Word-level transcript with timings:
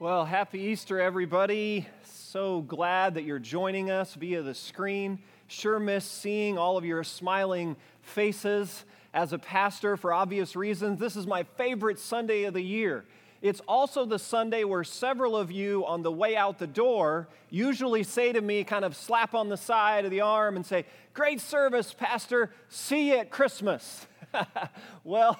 Well, 0.00 0.24
happy 0.24 0.60
Easter, 0.60 0.98
everybody. 0.98 1.86
So 2.04 2.62
glad 2.62 3.16
that 3.16 3.24
you're 3.24 3.38
joining 3.38 3.90
us 3.90 4.14
via 4.14 4.40
the 4.40 4.54
screen. 4.54 5.18
Sure 5.46 5.78
miss 5.78 6.06
seeing 6.06 6.56
all 6.56 6.78
of 6.78 6.86
your 6.86 7.04
smiling 7.04 7.76
faces. 8.00 8.86
As 9.12 9.34
a 9.34 9.38
pastor, 9.38 9.98
for 9.98 10.14
obvious 10.14 10.56
reasons, 10.56 10.98
this 11.00 11.16
is 11.16 11.26
my 11.26 11.42
favorite 11.42 11.98
Sunday 11.98 12.44
of 12.44 12.54
the 12.54 12.62
year. 12.62 13.04
It's 13.42 13.60
also 13.68 14.06
the 14.06 14.18
Sunday 14.18 14.64
where 14.64 14.84
several 14.84 15.36
of 15.36 15.52
you 15.52 15.84
on 15.84 16.02
the 16.02 16.10
way 16.10 16.34
out 16.34 16.58
the 16.58 16.66
door 16.66 17.28
usually 17.50 18.02
say 18.02 18.32
to 18.32 18.40
me, 18.40 18.64
kind 18.64 18.86
of 18.86 18.96
slap 18.96 19.34
on 19.34 19.50
the 19.50 19.58
side 19.58 20.06
of 20.06 20.10
the 20.10 20.22
arm 20.22 20.56
and 20.56 20.64
say, 20.64 20.86
Great 21.12 21.42
service, 21.42 21.92
Pastor. 21.92 22.52
See 22.70 23.10
you 23.10 23.18
at 23.18 23.30
Christmas. 23.30 24.06
well, 25.04 25.38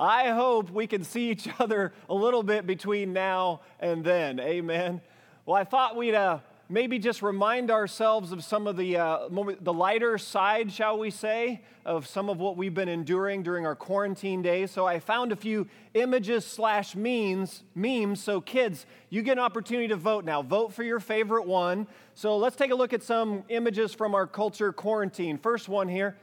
I 0.00 0.30
hope 0.30 0.70
we 0.70 0.86
can 0.86 1.04
see 1.04 1.30
each 1.30 1.46
other 1.58 1.92
a 2.08 2.14
little 2.14 2.42
bit 2.42 2.66
between 2.66 3.12
now 3.12 3.60
and 3.78 4.02
then. 4.02 4.40
Amen. 4.40 5.02
Well, 5.44 5.56
I 5.56 5.64
thought 5.64 5.94
we'd 5.94 6.14
uh, 6.14 6.38
maybe 6.70 6.98
just 6.98 7.20
remind 7.20 7.70
ourselves 7.70 8.32
of 8.32 8.42
some 8.42 8.66
of 8.66 8.78
the, 8.78 8.96
uh, 8.96 9.28
the 9.60 9.72
lighter 9.74 10.16
side, 10.16 10.72
shall 10.72 10.98
we 10.98 11.10
say, 11.10 11.60
of 11.84 12.06
some 12.06 12.30
of 12.30 12.38
what 12.38 12.56
we've 12.56 12.72
been 12.72 12.88
enduring 12.88 13.42
during 13.42 13.66
our 13.66 13.74
quarantine 13.74 14.40
days. 14.40 14.70
So 14.70 14.86
I 14.86 15.00
found 15.00 15.32
a 15.32 15.36
few 15.36 15.66
images 15.92 16.46
slash 16.46 16.96
memes, 16.96 17.62
memes. 17.74 18.22
So 18.22 18.40
kids, 18.40 18.86
you 19.10 19.20
get 19.20 19.32
an 19.32 19.44
opportunity 19.44 19.88
to 19.88 19.96
vote 19.96 20.24
now. 20.24 20.40
Vote 20.40 20.72
for 20.72 20.82
your 20.82 21.00
favorite 21.00 21.46
one. 21.46 21.86
So 22.14 22.38
let's 22.38 22.56
take 22.56 22.70
a 22.70 22.74
look 22.74 22.94
at 22.94 23.02
some 23.02 23.44
images 23.50 23.92
from 23.92 24.14
our 24.14 24.26
culture 24.26 24.72
quarantine. 24.72 25.36
First 25.36 25.68
one 25.68 25.88
here. 25.88 26.16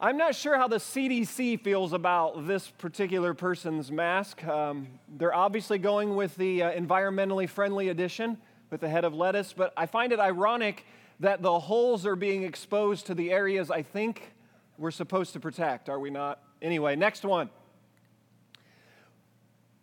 I'm 0.00 0.16
not 0.16 0.34
sure 0.34 0.58
how 0.58 0.66
the 0.66 0.78
CDC 0.78 1.60
feels 1.60 1.92
about 1.92 2.48
this 2.48 2.68
particular 2.68 3.32
person's 3.32 3.92
mask. 3.92 4.44
Um, 4.44 4.88
they're 5.16 5.34
obviously 5.34 5.78
going 5.78 6.16
with 6.16 6.34
the 6.34 6.64
uh, 6.64 6.72
environmentally 6.72 7.48
friendly 7.48 7.90
edition 7.90 8.36
with 8.70 8.80
the 8.80 8.88
head 8.88 9.04
of 9.04 9.14
lettuce, 9.14 9.52
but 9.52 9.72
I 9.76 9.86
find 9.86 10.12
it 10.12 10.18
ironic 10.18 10.84
that 11.20 11.42
the 11.42 11.60
holes 11.60 12.06
are 12.06 12.16
being 12.16 12.42
exposed 12.42 13.06
to 13.06 13.14
the 13.14 13.30
areas 13.30 13.70
I 13.70 13.82
think 13.82 14.34
we're 14.78 14.90
supposed 14.90 15.32
to 15.34 15.40
protect, 15.40 15.88
are 15.88 16.00
we 16.00 16.10
not? 16.10 16.42
Anyway, 16.60 16.96
next 16.96 17.24
one. 17.24 17.48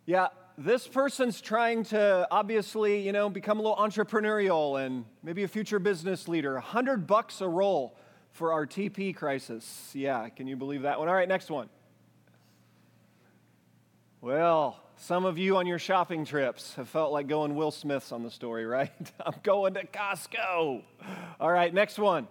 Yeah, 0.04 0.28
this 0.58 0.86
person's 0.86 1.40
trying 1.40 1.84
to 1.84 2.28
obviously, 2.30 3.00
you 3.00 3.12
know, 3.12 3.30
become 3.30 3.58
a 3.58 3.62
little 3.62 3.78
entrepreneurial 3.78 4.84
and 4.84 5.06
maybe 5.22 5.42
a 5.42 5.48
future 5.48 5.78
business 5.78 6.28
leader. 6.28 6.52
100 6.52 7.06
bucks 7.06 7.40
a 7.40 7.48
roll 7.48 7.96
for 8.32 8.52
our 8.52 8.66
TP 8.66 9.14
crisis. 9.14 9.90
Yeah, 9.94 10.28
can 10.30 10.46
you 10.46 10.56
believe 10.56 10.82
that 10.82 10.98
one? 10.98 11.08
All 11.08 11.14
right, 11.14 11.28
next 11.28 11.50
one. 11.50 11.68
Well, 14.20 14.80
some 14.96 15.24
of 15.24 15.36
you 15.36 15.56
on 15.56 15.66
your 15.66 15.78
shopping 15.78 16.24
trips 16.24 16.74
have 16.74 16.88
felt 16.88 17.12
like 17.12 17.26
going 17.26 17.54
Will 17.54 17.70
Smith's 17.70 18.12
on 18.12 18.22
the 18.22 18.30
story, 18.30 18.64
right? 18.64 18.92
I'm 19.26 19.34
going 19.42 19.74
to 19.74 19.86
Costco. 19.86 20.82
All 21.40 21.50
right, 21.50 21.72
next 21.72 21.98
one. 21.98 22.26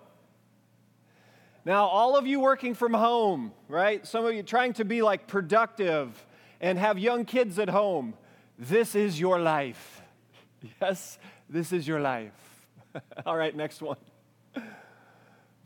Now, 1.63 1.85
all 1.85 2.17
of 2.17 2.25
you 2.25 2.39
working 2.39 2.73
from 2.73 2.93
home, 2.93 3.51
right? 3.67 4.05
Some 4.07 4.25
of 4.25 4.33
you 4.33 4.41
trying 4.41 4.73
to 4.73 4.85
be 4.85 5.03
like 5.03 5.27
productive 5.27 6.25
and 6.59 6.79
have 6.79 6.97
young 6.97 7.25
kids 7.25 7.59
at 7.59 7.69
home. 7.69 8.15
This 8.57 8.95
is 8.95 9.19
your 9.19 9.39
life. 9.39 9.97
Yes, 10.79 11.17
this 11.49 11.73
is 11.73 11.87
your 11.87 11.99
life. 11.99 12.67
all 13.25 13.35
right, 13.35 13.55
next 13.55 13.81
one 13.81 13.97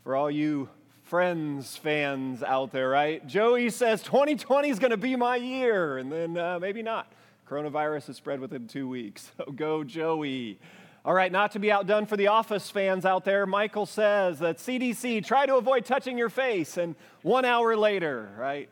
for 0.06 0.14
all 0.14 0.30
you 0.30 0.68
Friends 1.02 1.76
fans 1.76 2.40
out 2.44 2.70
there, 2.70 2.88
right? 2.88 3.26
Joey 3.26 3.70
says 3.70 4.04
2020 4.04 4.68
is 4.68 4.78
going 4.78 4.92
to 4.92 4.96
be 4.96 5.16
my 5.16 5.34
year, 5.34 5.98
and 5.98 6.12
then 6.12 6.36
uh, 6.36 6.60
maybe 6.60 6.80
not. 6.80 7.12
Coronavirus 7.50 8.06
has 8.06 8.16
spread 8.16 8.38
within 8.38 8.68
two 8.68 8.88
weeks. 8.88 9.32
So 9.36 9.50
go, 9.50 9.82
Joey. 9.82 10.60
All 11.04 11.12
right, 11.12 11.32
not 11.32 11.50
to 11.52 11.58
be 11.58 11.72
outdone 11.72 12.06
for 12.06 12.16
the 12.16 12.28
Office 12.28 12.70
fans 12.70 13.04
out 13.04 13.24
there, 13.24 13.46
Michael 13.46 13.84
says 13.84 14.38
that 14.38 14.58
CDC, 14.58 15.26
try 15.26 15.44
to 15.44 15.56
avoid 15.56 15.84
touching 15.84 16.16
your 16.16 16.30
face, 16.30 16.76
and 16.76 16.94
one 17.22 17.44
hour 17.44 17.76
later, 17.76 18.30
right? 18.38 18.68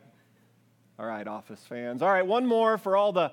All 1.01 1.07
right, 1.07 1.27
Office 1.27 1.65
fans. 1.69 2.01
All 2.01 2.11
right, 2.11 2.25
one 2.25 2.47
more 2.47 2.79
for 2.79 2.97
all 2.97 3.11
the 3.11 3.33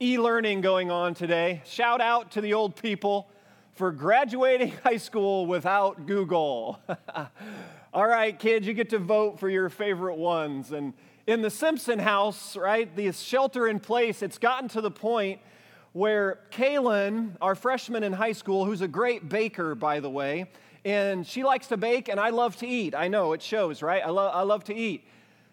e 0.00 0.18
learning 0.18 0.62
going 0.62 0.90
on 0.90 1.12
today. 1.12 1.60
Shout 1.66 2.00
out 2.00 2.30
to 2.30 2.40
the 2.40 2.54
old 2.54 2.76
people 2.76 3.28
for 3.74 3.90
graduating 3.90 4.72
high 4.84 4.98
school 4.98 5.46
without 5.46 6.06
Google. 6.06 6.78
All 7.94 8.06
right, 8.06 8.38
kids, 8.38 8.66
you 8.66 8.74
get 8.74 8.90
to 8.90 8.98
vote 8.98 9.38
for 9.38 9.48
your 9.48 9.68
favorite 9.68 10.16
ones. 10.16 10.72
And 10.72 10.92
in 11.26 11.42
the 11.42 11.50
Simpson 11.50 11.98
house, 11.98 12.56
right, 12.56 12.94
the 12.94 13.12
shelter 13.12 13.68
in 13.68 13.80
place, 13.80 14.22
it's 14.22 14.38
gotten 14.38 14.68
to 14.70 14.80
the 14.80 14.90
point 14.90 15.40
where 15.92 16.40
Kaylin, 16.50 17.36
our 17.40 17.54
freshman 17.54 18.02
in 18.02 18.12
high 18.12 18.32
school, 18.32 18.64
who's 18.64 18.80
a 18.80 18.88
great 18.88 19.28
baker, 19.28 19.74
by 19.74 20.00
the 20.00 20.10
way, 20.10 20.50
and 20.84 21.26
she 21.26 21.44
likes 21.44 21.68
to 21.68 21.76
bake, 21.76 22.08
and 22.08 22.18
I 22.18 22.30
love 22.30 22.56
to 22.56 22.66
eat. 22.66 22.94
I 22.94 23.08
know 23.08 23.34
it 23.34 23.42
shows, 23.42 23.82
right? 23.82 24.02
I, 24.04 24.10
lo- 24.10 24.30
I 24.32 24.42
love 24.42 24.64
to 24.64 24.74
eat. 24.74 25.06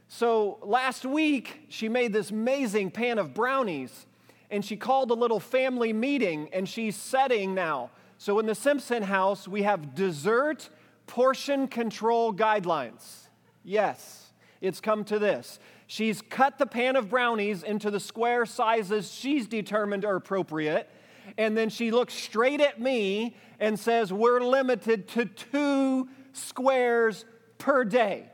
So 0.07 0.57
last 0.63 1.05
week, 1.05 1.65
she 1.69 1.87
made 1.87 2.13
this 2.13 2.31
amazing 2.31 2.91
pan 2.91 3.19
of 3.19 3.33
brownies, 3.33 4.05
and 4.49 4.65
she 4.65 4.75
called 4.75 5.11
a 5.11 5.13
little 5.13 5.39
family 5.39 5.93
meeting, 5.93 6.49
and 6.51 6.67
she's 6.67 6.95
setting 6.95 7.53
now 7.53 7.91
so 8.19 8.37
in 8.37 8.45
the 8.45 8.53
Simpson 8.53 9.01
house, 9.01 9.47
we 9.47 9.61
have 9.61 9.95
dessert 9.95 10.69
portion 11.07 11.69
control 11.69 12.33
guidelines. 12.33 13.29
Yes, 13.63 14.33
it's 14.59 14.81
come 14.81 15.05
to 15.05 15.19
this. 15.19 15.57
She's 15.87 16.21
cut 16.21 16.57
the 16.57 16.65
pan 16.65 16.97
of 16.97 17.09
brownies 17.09 17.63
into 17.63 17.89
the 17.89 17.99
square 18.01 18.45
sizes 18.45 19.09
she's 19.09 19.47
determined 19.47 20.03
are 20.03 20.17
appropriate. 20.17 20.89
And 21.37 21.57
then 21.57 21.69
she 21.69 21.91
looks 21.91 22.13
straight 22.13 22.59
at 22.59 22.81
me 22.81 23.37
and 23.57 23.79
says, 23.79 24.11
We're 24.11 24.41
limited 24.41 25.07
to 25.09 25.23
two 25.23 26.09
squares 26.33 27.23
per 27.57 27.85
day. 27.85 28.25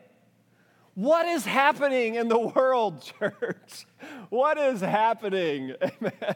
What 0.95 1.27
is 1.27 1.45
happening 1.45 2.15
in 2.15 2.27
the 2.27 2.39
world, 2.55 3.03
church? 3.19 3.85
What 4.29 4.57
is 4.57 4.81
happening? 4.81 5.75
Amen. 5.79 6.35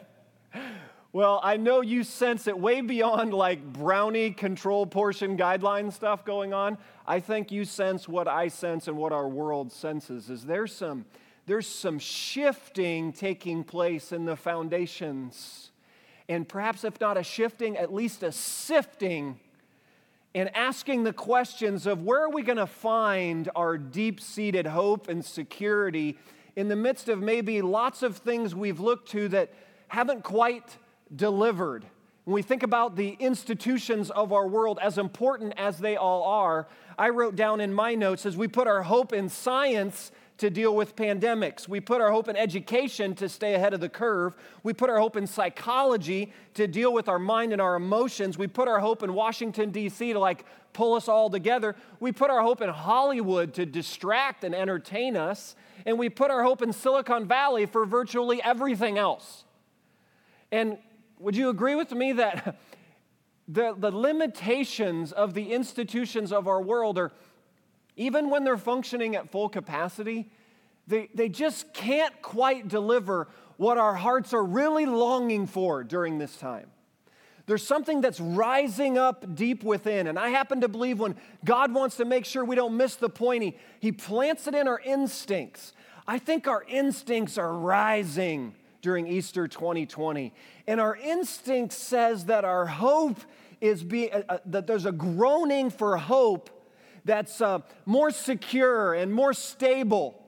Well, 1.12 1.40
I 1.42 1.56
know 1.56 1.80
you 1.80 2.04
sense 2.04 2.46
it 2.46 2.56
way 2.56 2.82
beyond 2.82 3.34
like 3.34 3.64
brownie 3.72 4.30
control 4.30 4.86
portion 4.86 5.36
guideline 5.36 5.92
stuff 5.92 6.24
going 6.24 6.54
on. 6.54 6.78
I 7.04 7.18
think 7.18 7.50
you 7.50 7.64
sense 7.64 8.08
what 8.08 8.28
I 8.28 8.46
sense 8.46 8.86
and 8.86 8.96
what 8.96 9.12
our 9.12 9.28
world 9.28 9.72
senses 9.72 10.30
is 10.30 10.44
there's 10.44 10.72
some 10.72 11.04
there's 11.46 11.66
some 11.66 11.98
shifting 11.98 13.12
taking 13.12 13.64
place 13.64 14.12
in 14.12 14.24
the 14.24 14.36
foundations. 14.36 15.72
And 16.28 16.48
perhaps 16.48 16.84
if 16.84 17.00
not 17.00 17.16
a 17.16 17.24
shifting, 17.24 17.76
at 17.76 17.92
least 17.92 18.22
a 18.22 18.30
sifting 18.30 19.40
and 20.32 20.54
asking 20.54 21.02
the 21.02 21.12
questions 21.12 21.86
of 21.86 22.04
where 22.04 22.22
are 22.22 22.30
we 22.30 22.42
going 22.42 22.58
to 22.58 22.68
find 22.68 23.50
our 23.56 23.76
deep-seated 23.76 24.64
hope 24.68 25.08
and 25.08 25.24
security 25.24 26.16
in 26.54 26.68
the 26.68 26.76
midst 26.76 27.08
of 27.08 27.20
maybe 27.20 27.62
lots 27.62 28.04
of 28.04 28.18
things 28.18 28.54
we've 28.54 28.78
looked 28.78 29.10
to 29.10 29.26
that 29.30 29.52
haven't 29.88 30.22
quite 30.22 30.76
delivered. 31.14 31.84
When 32.24 32.34
we 32.34 32.42
think 32.42 32.62
about 32.62 32.96
the 32.96 33.16
institutions 33.18 34.10
of 34.10 34.32
our 34.32 34.46
world, 34.46 34.78
as 34.80 34.98
important 34.98 35.54
as 35.56 35.78
they 35.78 35.96
all 35.96 36.22
are, 36.24 36.68
I 36.98 37.08
wrote 37.08 37.34
down 37.34 37.60
in 37.60 37.72
my 37.72 37.94
notes 37.94 38.26
as 38.26 38.36
we 38.36 38.46
put 38.46 38.66
our 38.66 38.82
hope 38.82 39.12
in 39.12 39.28
science 39.28 40.12
to 40.40 40.48
deal 40.48 40.74
with 40.74 40.96
pandemics. 40.96 41.68
We 41.68 41.80
put 41.80 42.00
our 42.00 42.10
hope 42.10 42.28
in 42.28 42.36
education 42.36 43.14
to 43.16 43.28
stay 43.28 43.54
ahead 43.54 43.74
of 43.74 43.80
the 43.80 43.90
curve. 43.90 44.36
We 44.62 44.72
put 44.72 44.88
our 44.88 44.98
hope 44.98 45.16
in 45.16 45.26
psychology 45.26 46.32
to 46.54 46.66
deal 46.66 46.94
with 46.94 47.08
our 47.08 47.18
mind 47.18 47.52
and 47.52 47.60
our 47.60 47.74
emotions. 47.74 48.38
We 48.38 48.46
put 48.46 48.66
our 48.66 48.80
hope 48.80 49.02
in 49.02 49.12
Washington, 49.12 49.70
D.C. 49.70 50.14
to 50.14 50.18
like 50.18 50.46
pull 50.72 50.94
us 50.94 51.08
all 51.08 51.28
together. 51.28 51.76
We 52.00 52.12
put 52.12 52.30
our 52.30 52.40
hope 52.40 52.62
in 52.62 52.70
Hollywood 52.70 53.52
to 53.54 53.66
distract 53.66 54.44
and 54.44 54.54
entertain 54.54 55.14
us. 55.14 55.56
And 55.84 55.98
we 55.98 56.08
put 56.08 56.30
our 56.30 56.42
hope 56.42 56.62
in 56.62 56.72
Silicon 56.72 57.26
Valley 57.26 57.66
for 57.66 57.84
virtually 57.84 58.42
everything 58.42 58.96
else. 58.96 59.44
And 60.50 60.78
would 61.20 61.36
you 61.36 61.50
agree 61.50 61.74
with 61.74 61.92
me 61.92 62.12
that 62.12 62.56
the, 63.48 63.74
the 63.78 63.90
limitations 63.90 65.12
of 65.12 65.34
the 65.34 65.52
institutions 65.52 66.32
of 66.32 66.48
our 66.48 66.62
world 66.62 66.98
are, 66.98 67.12
even 67.96 68.30
when 68.30 68.44
they're 68.44 68.56
functioning 68.56 69.14
at 69.14 69.30
full 69.30 69.48
capacity, 69.48 70.30
they, 70.86 71.08
they 71.14 71.28
just 71.28 71.72
can't 71.72 72.20
quite 72.22 72.68
deliver 72.68 73.28
what 73.58 73.76
our 73.76 73.94
hearts 73.94 74.32
are 74.32 74.42
really 74.42 74.86
longing 74.86 75.46
for 75.46 75.84
during 75.84 76.18
this 76.18 76.36
time. 76.36 76.70
There's 77.46 77.66
something 77.66 78.00
that's 78.00 78.20
rising 78.20 78.96
up 78.96 79.34
deep 79.34 79.64
within. 79.64 80.06
And 80.06 80.18
I 80.18 80.28
happen 80.28 80.60
to 80.60 80.68
believe 80.68 81.00
when 81.00 81.16
God 81.44 81.74
wants 81.74 81.96
to 81.96 82.04
make 82.04 82.24
sure 82.24 82.44
we 82.44 82.56
don't 82.56 82.76
miss 82.76 82.94
the 82.96 83.08
point, 83.08 83.42
He, 83.42 83.56
he 83.80 83.92
plants 83.92 84.46
it 84.46 84.54
in 84.54 84.68
our 84.68 84.80
instincts. 84.80 85.72
I 86.06 86.18
think 86.18 86.46
our 86.46 86.64
instincts 86.68 87.38
are 87.38 87.52
rising 87.52 88.54
during 88.82 89.06
Easter 89.06 89.46
2020. 89.48 90.32
And 90.66 90.80
our 90.80 90.96
instinct 90.96 91.72
says 91.72 92.26
that 92.26 92.44
our 92.44 92.66
hope 92.66 93.20
is 93.60 93.82
being, 93.82 94.12
uh, 94.12 94.22
uh, 94.28 94.38
that 94.46 94.66
there's 94.66 94.86
a 94.86 94.92
groaning 94.92 95.70
for 95.70 95.96
hope 95.96 96.50
that's 97.04 97.40
uh, 97.40 97.60
more 97.86 98.10
secure 98.10 98.94
and 98.94 99.12
more 99.12 99.32
stable. 99.32 100.22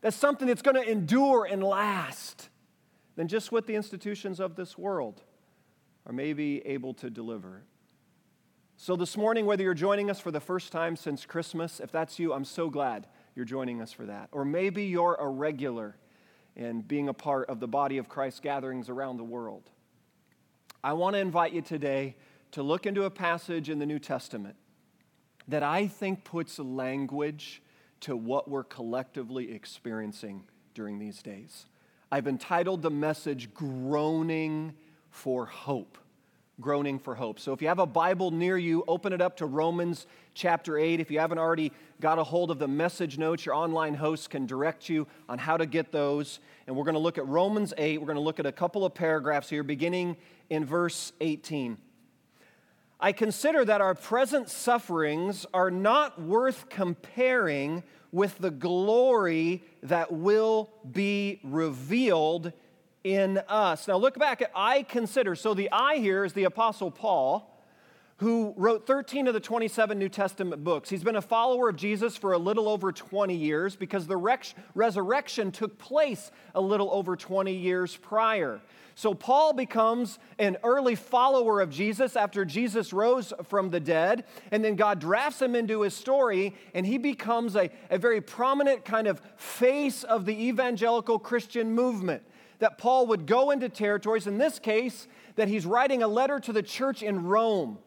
That's 0.00 0.16
something 0.16 0.48
that's 0.48 0.62
going 0.62 0.76
to 0.76 0.88
endure 0.88 1.44
and 1.44 1.62
last. 1.62 2.48
than 3.14 3.28
just 3.28 3.52
what 3.52 3.66
the 3.66 3.74
institutions 3.74 4.40
of 4.40 4.56
this 4.56 4.78
world 4.78 5.22
are 6.06 6.12
maybe 6.12 6.66
able 6.66 6.94
to 6.94 7.10
deliver. 7.10 7.62
So, 8.76 8.96
this 8.96 9.16
morning, 9.16 9.46
whether 9.46 9.62
you're 9.62 9.74
joining 9.74 10.10
us 10.10 10.18
for 10.18 10.30
the 10.30 10.40
first 10.40 10.72
time 10.72 10.96
since 10.96 11.26
Christmas, 11.26 11.78
if 11.78 11.92
that's 11.92 12.18
you, 12.18 12.32
I'm 12.32 12.44
so 12.44 12.70
glad 12.70 13.06
you're 13.36 13.44
joining 13.44 13.80
us 13.80 13.92
for 13.92 14.06
that. 14.06 14.28
Or 14.32 14.44
maybe 14.44 14.84
you're 14.84 15.14
a 15.14 15.28
regular 15.28 15.96
in 16.56 16.82
being 16.82 17.08
a 17.08 17.14
part 17.14 17.48
of 17.48 17.60
the 17.60 17.68
body 17.68 17.98
of 17.98 18.08
Christ 18.08 18.42
gatherings 18.42 18.88
around 18.88 19.16
the 19.16 19.24
world. 19.24 19.70
I 20.84 20.92
want 20.92 21.14
to 21.14 21.20
invite 21.20 21.52
you 21.52 21.62
today 21.62 22.16
to 22.52 22.62
look 22.62 22.86
into 22.86 23.04
a 23.04 23.10
passage 23.10 23.70
in 23.70 23.78
the 23.78 23.86
New 23.86 23.98
Testament 23.98 24.56
that 25.48 25.62
I 25.62 25.86
think 25.86 26.24
puts 26.24 26.58
language 26.58 27.62
to 28.00 28.16
what 28.16 28.48
we're 28.48 28.64
collectively 28.64 29.52
experiencing 29.52 30.44
during 30.74 30.98
these 30.98 31.22
days. 31.22 31.66
I've 32.10 32.26
entitled 32.26 32.82
the 32.82 32.90
message 32.90 33.54
Groaning 33.54 34.74
for 35.10 35.46
Hope. 35.46 35.98
Groaning 36.60 36.98
for 36.98 37.14
Hope. 37.14 37.40
So 37.40 37.52
if 37.52 37.62
you 37.62 37.68
have 37.68 37.78
a 37.78 37.86
Bible 37.86 38.30
near 38.30 38.58
you, 38.58 38.84
open 38.86 39.12
it 39.12 39.20
up 39.20 39.38
to 39.38 39.46
Romans 39.46 40.06
chapter 40.34 40.76
8. 40.76 41.00
If 41.00 41.10
you 41.10 41.18
haven't 41.18 41.38
already 41.38 41.72
got 42.00 42.18
a 42.18 42.24
hold 42.24 42.50
of 42.50 42.58
the 42.58 42.68
message 42.68 43.16
notes, 43.16 43.46
your 43.46 43.54
online 43.54 43.94
host 43.94 44.28
can 44.30 44.44
direct 44.44 44.88
you 44.88 45.06
on 45.28 45.38
how 45.38 45.56
to 45.56 45.64
get 45.64 45.92
those. 45.92 46.40
And 46.66 46.76
we're 46.76 46.84
going 46.84 46.94
to 46.94 47.00
look 47.00 47.16
at 47.16 47.26
Romans 47.26 47.72
8. 47.78 47.98
We're 48.00 48.06
going 48.06 48.16
to 48.16 48.22
look 48.22 48.38
at 48.38 48.46
a 48.46 48.52
couple 48.52 48.84
of 48.84 48.94
paragraphs 48.94 49.48
here, 49.48 49.62
beginning 49.62 50.16
in 50.50 50.64
verse 50.64 51.12
18. 51.20 51.78
I 53.00 53.12
consider 53.12 53.64
that 53.64 53.80
our 53.80 53.94
present 53.94 54.48
sufferings 54.48 55.46
are 55.52 55.70
not 55.70 56.20
worth 56.20 56.68
comparing 56.68 57.82
with 58.12 58.38
the 58.38 58.50
glory 58.50 59.64
that 59.82 60.12
will 60.12 60.70
be 60.88 61.40
revealed 61.42 62.52
in 63.04 63.38
us. 63.48 63.88
Now 63.88 63.96
look 63.96 64.18
back 64.18 64.42
at 64.42 64.50
I 64.54 64.82
consider. 64.82 65.34
So 65.34 65.54
the 65.54 65.70
I 65.72 65.96
here 65.96 66.24
is 66.24 66.32
the 66.32 66.44
Apostle 66.44 66.90
Paul, 66.90 67.48
who 68.18 68.54
wrote 68.56 68.86
13 68.86 69.26
of 69.26 69.34
the 69.34 69.40
27 69.40 69.98
New 69.98 70.08
Testament 70.08 70.62
books. 70.62 70.88
He's 70.88 71.02
been 71.02 71.16
a 71.16 71.22
follower 71.22 71.68
of 71.68 71.76
Jesus 71.76 72.16
for 72.16 72.32
a 72.32 72.38
little 72.38 72.68
over 72.68 72.92
20 72.92 73.34
years 73.34 73.74
because 73.74 74.06
the 74.06 74.16
resurrection 74.74 75.50
took 75.50 75.78
place 75.78 76.30
a 76.54 76.60
little 76.60 76.90
over 76.92 77.16
20 77.16 77.52
years 77.52 77.96
prior. 77.96 78.60
So 78.94 79.14
Paul 79.14 79.54
becomes 79.54 80.18
an 80.38 80.58
early 80.62 80.94
follower 80.94 81.60
of 81.60 81.70
Jesus 81.70 82.14
after 82.14 82.44
Jesus 82.44 82.92
rose 82.92 83.32
from 83.44 83.70
the 83.70 83.80
dead, 83.80 84.24
and 84.50 84.62
then 84.64 84.76
God 84.76 85.00
drafts 85.00 85.40
him 85.40 85.54
into 85.54 85.80
his 85.80 85.94
story, 85.94 86.54
and 86.74 86.86
he 86.86 86.98
becomes 86.98 87.56
a, 87.56 87.70
a 87.90 87.98
very 87.98 88.20
prominent 88.20 88.84
kind 88.84 89.06
of 89.06 89.20
face 89.36 90.04
of 90.04 90.26
the 90.26 90.48
evangelical 90.48 91.18
Christian 91.18 91.72
movement. 91.72 92.22
That 92.58 92.78
Paul 92.78 93.06
would 93.08 93.26
go 93.26 93.50
into 93.50 93.68
territories, 93.68 94.26
in 94.26 94.38
this 94.38 94.58
case, 94.58 95.08
that 95.36 95.48
he's 95.48 95.66
writing 95.66 96.02
a 96.02 96.08
letter 96.08 96.38
to 96.40 96.52
the 96.52 96.62
church 96.62 97.02
in 97.02 97.24
Rome. 97.24 97.78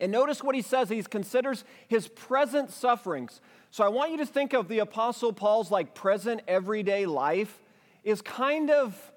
And 0.00 0.10
notice 0.10 0.42
what 0.42 0.54
he 0.54 0.62
says. 0.62 0.88
He 0.88 1.02
considers 1.02 1.64
his 1.86 2.08
present 2.08 2.70
sufferings. 2.70 3.40
So 3.70 3.84
I 3.84 3.88
want 3.88 4.10
you 4.10 4.16
to 4.18 4.26
think 4.26 4.52
of 4.52 4.68
the 4.68 4.78
Apostle 4.78 5.32
Paul's 5.32 5.70
like 5.70 5.94
present 5.94 6.40
everyday 6.48 7.06
life 7.06 7.62
is 8.02 8.22
kind 8.22 8.70
of 8.70 9.12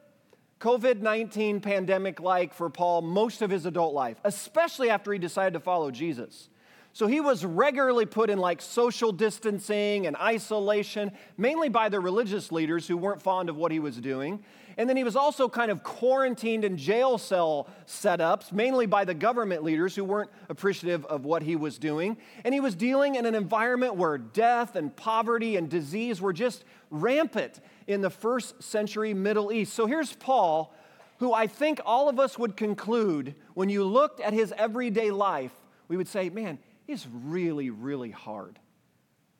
COVID 0.59 1.01
19 1.01 1.61
pandemic 1.61 2.19
like 2.19 2.53
for 2.53 2.69
Paul 2.69 3.01
most 3.01 3.41
of 3.41 3.49
his 3.49 3.65
adult 3.65 3.93
life, 3.93 4.19
especially 4.23 4.89
after 4.89 5.11
he 5.11 5.19
decided 5.19 5.53
to 5.53 5.59
follow 5.59 5.89
Jesus. 5.89 6.49
So 6.93 7.07
he 7.07 7.21
was 7.21 7.43
regularly 7.43 8.05
put 8.05 8.29
in 8.29 8.37
like 8.37 8.61
social 8.61 9.11
distancing 9.11 10.05
and 10.05 10.15
isolation, 10.15 11.11
mainly 11.37 11.67
by 11.67 11.89
the 11.89 11.99
religious 11.99 12.51
leaders 12.51 12.87
who 12.87 12.95
weren't 12.95 13.21
fond 13.21 13.49
of 13.49 13.57
what 13.57 13.71
he 13.71 13.79
was 13.79 13.97
doing. 13.97 14.43
And 14.77 14.89
then 14.89 14.97
he 14.97 15.03
was 15.03 15.15
also 15.15 15.47
kind 15.47 15.69
of 15.69 15.83
quarantined 15.83 16.65
in 16.65 16.77
jail 16.77 17.17
cell 17.17 17.67
setups, 17.85 18.51
mainly 18.51 18.85
by 18.85 19.05
the 19.05 19.13
government 19.13 19.63
leaders 19.63 19.95
who 19.95 20.03
weren't 20.03 20.31
appreciative 20.49 21.05
of 21.05 21.25
what 21.25 21.43
he 21.43 21.55
was 21.55 21.77
doing. 21.77 22.17
And 22.43 22.53
he 22.53 22.59
was 22.59 22.75
dealing 22.75 23.15
in 23.15 23.25
an 23.25 23.35
environment 23.35 23.95
where 23.95 24.17
death 24.17 24.75
and 24.75 24.95
poverty 24.95 25.57
and 25.57 25.69
disease 25.69 26.21
were 26.21 26.33
just 26.33 26.63
rampant 26.89 27.59
in 27.87 28.01
the 28.01 28.09
first 28.09 28.61
century 28.63 29.13
Middle 29.13 29.51
East. 29.51 29.73
So 29.73 29.85
here's 29.85 30.13
Paul, 30.13 30.73
who 31.19 31.33
I 31.33 31.47
think 31.47 31.79
all 31.85 32.09
of 32.09 32.19
us 32.19 32.37
would 32.39 32.57
conclude 32.57 33.35
when 33.53 33.69
you 33.69 33.83
looked 33.83 34.19
at 34.19 34.33
his 34.33 34.53
everyday 34.57 35.11
life, 35.11 35.53
we 35.87 35.97
would 35.97 36.07
say, 36.07 36.29
man, 36.29 36.57
it's 36.87 37.07
really, 37.11 37.69
really 37.69 38.11
hard. 38.11 38.59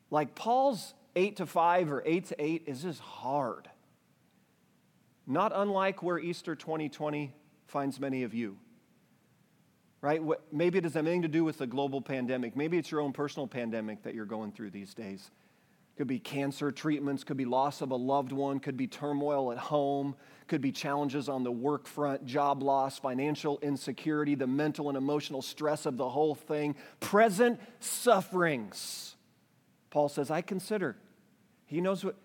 Like 0.10 0.36
Paul's 0.36 0.94
eight 1.16 1.38
to 1.38 1.46
five 1.46 1.92
or 1.92 2.04
eight 2.06 2.26
to 2.26 2.36
eight 2.40 2.64
is 2.68 2.84
just 2.84 3.00
hard. 3.00 3.68
Not 5.26 5.52
unlike 5.56 6.04
where 6.04 6.20
Easter 6.20 6.56
2020 6.56 7.34
finds 7.68 8.00
many 8.00 8.24
of 8.24 8.34
you. 8.34 8.58
Right? 10.02 10.22
Maybe 10.52 10.78
it 10.78 10.84
has 10.84 10.98
anything 10.98 11.22
to 11.22 11.30
do 11.30 11.46
with 11.46 11.58
the 11.58 11.68
global 11.68 12.02
pandemic. 12.02 12.58
Maybe 12.58 12.78
it's 12.78 12.92
your 12.92 13.00
own 13.00 13.14
personal 13.14 13.48
pandemic 13.48 14.04
that 14.04 14.14
you're 14.14 14.26
going 14.26 14.52
through 14.52 14.72
these 14.72 14.94
days. 14.94 15.32
Could 15.96 16.08
be 16.08 16.20
cancer 16.20 16.72
treatments, 16.72 17.24
could 17.24 17.38
be 17.38 17.46
loss 17.46 17.82
of 17.82 17.92
a 17.92 17.96
loved 17.96 18.32
one, 18.32 18.60
could 18.60 18.76
be 18.76 18.88
turmoil 18.88 19.52
at 19.52 19.60
home, 19.60 20.16
could 20.48 20.60
be 20.60 20.72
challenges 20.72 21.30
on 21.30 21.44
the 21.44 21.52
work 21.52 21.86
front, 21.86 22.26
job 22.26 22.64
loss, 22.64 22.98
financial 22.98 23.60
insecurity, 23.62 24.34
the 24.36 24.48
mental 24.48 24.90
and 24.90 24.98
emotional 24.98 25.42
stress 25.42 25.86
of 25.86 25.98
the 25.98 26.10
whole 26.10 26.34
thing, 26.34 26.76
present 27.00 27.60
sufferings. 27.80 29.16
Paul 29.92 30.10
says, 30.10 30.32
I 30.32 30.42
consider. 30.42 30.98
He 31.68 31.80
knows 31.80 32.04
what, 32.04 32.16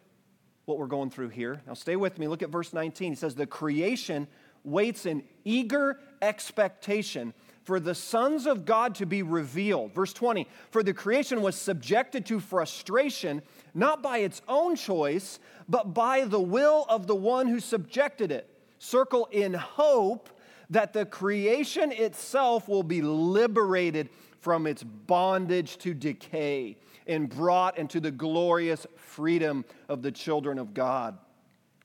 what 0.68 0.78
we're 0.78 0.86
going 0.86 1.10
through 1.10 1.30
here. 1.30 1.62
Now 1.66 1.74
stay 1.74 1.96
with 1.96 2.18
me. 2.18 2.28
Look 2.28 2.42
at 2.42 2.50
verse 2.50 2.72
19. 2.72 3.12
He 3.12 3.16
says, 3.16 3.34
The 3.34 3.46
creation 3.46 4.28
waits 4.64 5.06
in 5.06 5.22
eager 5.44 5.98
expectation 6.20 7.32
for 7.64 7.80
the 7.80 7.94
sons 7.94 8.46
of 8.46 8.64
God 8.64 8.94
to 8.96 9.06
be 9.06 9.22
revealed. 9.22 9.94
Verse 9.94 10.12
20, 10.12 10.46
for 10.70 10.82
the 10.82 10.92
creation 10.92 11.42
was 11.42 11.56
subjected 11.56 12.26
to 12.26 12.38
frustration, 12.38 13.42
not 13.74 14.02
by 14.02 14.18
its 14.18 14.42
own 14.46 14.76
choice, 14.76 15.38
but 15.68 15.94
by 15.94 16.24
the 16.24 16.40
will 16.40 16.86
of 16.88 17.06
the 17.06 17.14
one 17.14 17.46
who 17.46 17.60
subjected 17.60 18.30
it. 18.30 18.48
Circle 18.78 19.28
in 19.32 19.54
hope 19.54 20.28
that 20.70 20.92
the 20.92 21.06
creation 21.06 21.92
itself 21.92 22.68
will 22.68 22.82
be 22.82 23.00
liberated 23.00 24.10
from 24.40 24.66
its 24.66 24.82
bondage 24.82 25.78
to 25.78 25.94
decay 25.94 26.76
and 27.08 27.28
brought 27.28 27.78
into 27.78 28.00
the 28.00 28.10
glorious 28.10 28.86
freedom 28.96 29.64
of 29.88 30.02
the 30.02 30.12
children 30.12 30.58
of 30.58 30.74
God 30.74 31.18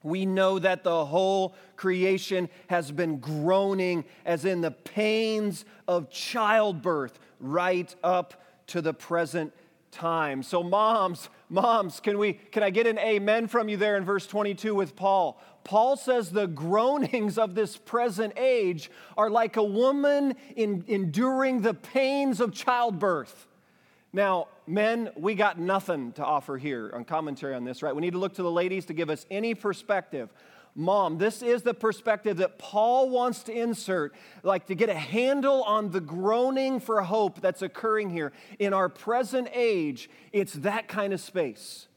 we 0.04 0.26
know 0.26 0.58
that 0.58 0.84
the 0.84 1.04
whole 1.06 1.56
creation 1.76 2.48
has 2.68 2.92
been 2.92 3.18
groaning 3.18 4.04
as 4.24 4.44
in 4.44 4.60
the 4.60 4.70
pains 4.70 5.64
of 5.88 6.10
childbirth 6.10 7.18
right 7.40 7.92
up 8.04 8.42
to 8.68 8.80
the 8.82 8.94
present 8.94 9.52
time. 9.90 10.42
So 10.42 10.62
moms, 10.62 11.30
moms, 11.48 12.00
can 12.00 12.18
we 12.18 12.34
can 12.34 12.62
I 12.62 12.70
get 12.70 12.86
an 12.86 12.98
amen 12.98 13.48
from 13.48 13.68
you 13.68 13.76
there 13.76 13.96
in 13.96 14.04
verse 14.04 14.26
22 14.26 14.74
with 14.74 14.94
Paul? 14.94 15.40
Paul 15.64 15.96
says 15.96 16.30
the 16.30 16.46
groanings 16.46 17.38
of 17.38 17.54
this 17.54 17.78
present 17.78 18.34
age 18.36 18.90
are 19.16 19.30
like 19.30 19.56
a 19.56 19.64
woman 19.64 20.34
in, 20.54 20.84
enduring 20.86 21.62
the 21.62 21.72
pains 21.72 22.40
of 22.40 22.52
childbirth. 22.52 23.46
Now, 24.14 24.46
men, 24.68 25.10
we 25.16 25.34
got 25.34 25.58
nothing 25.58 26.12
to 26.12 26.24
offer 26.24 26.56
here 26.56 26.88
on 26.94 27.04
commentary 27.04 27.52
on 27.52 27.64
this, 27.64 27.82
right? 27.82 27.92
We 27.92 28.00
need 28.00 28.12
to 28.12 28.18
look 28.18 28.34
to 28.34 28.44
the 28.44 28.50
ladies 28.50 28.84
to 28.86 28.94
give 28.94 29.10
us 29.10 29.26
any 29.28 29.56
perspective. 29.56 30.32
Mom, 30.76 31.18
this 31.18 31.42
is 31.42 31.62
the 31.62 31.74
perspective 31.74 32.36
that 32.36 32.56
Paul 32.56 33.10
wants 33.10 33.42
to 33.44 33.52
insert, 33.52 34.14
like 34.44 34.66
to 34.66 34.76
get 34.76 34.88
a 34.88 34.94
handle 34.94 35.64
on 35.64 35.90
the 35.90 36.00
groaning 36.00 36.78
for 36.78 37.02
hope 37.02 37.40
that's 37.40 37.60
occurring 37.60 38.10
here. 38.10 38.32
In 38.60 38.72
our 38.72 38.88
present 38.88 39.48
age, 39.52 40.08
it's 40.32 40.52
that 40.52 40.86
kind 40.86 41.12
of 41.12 41.20
space. 41.20 41.88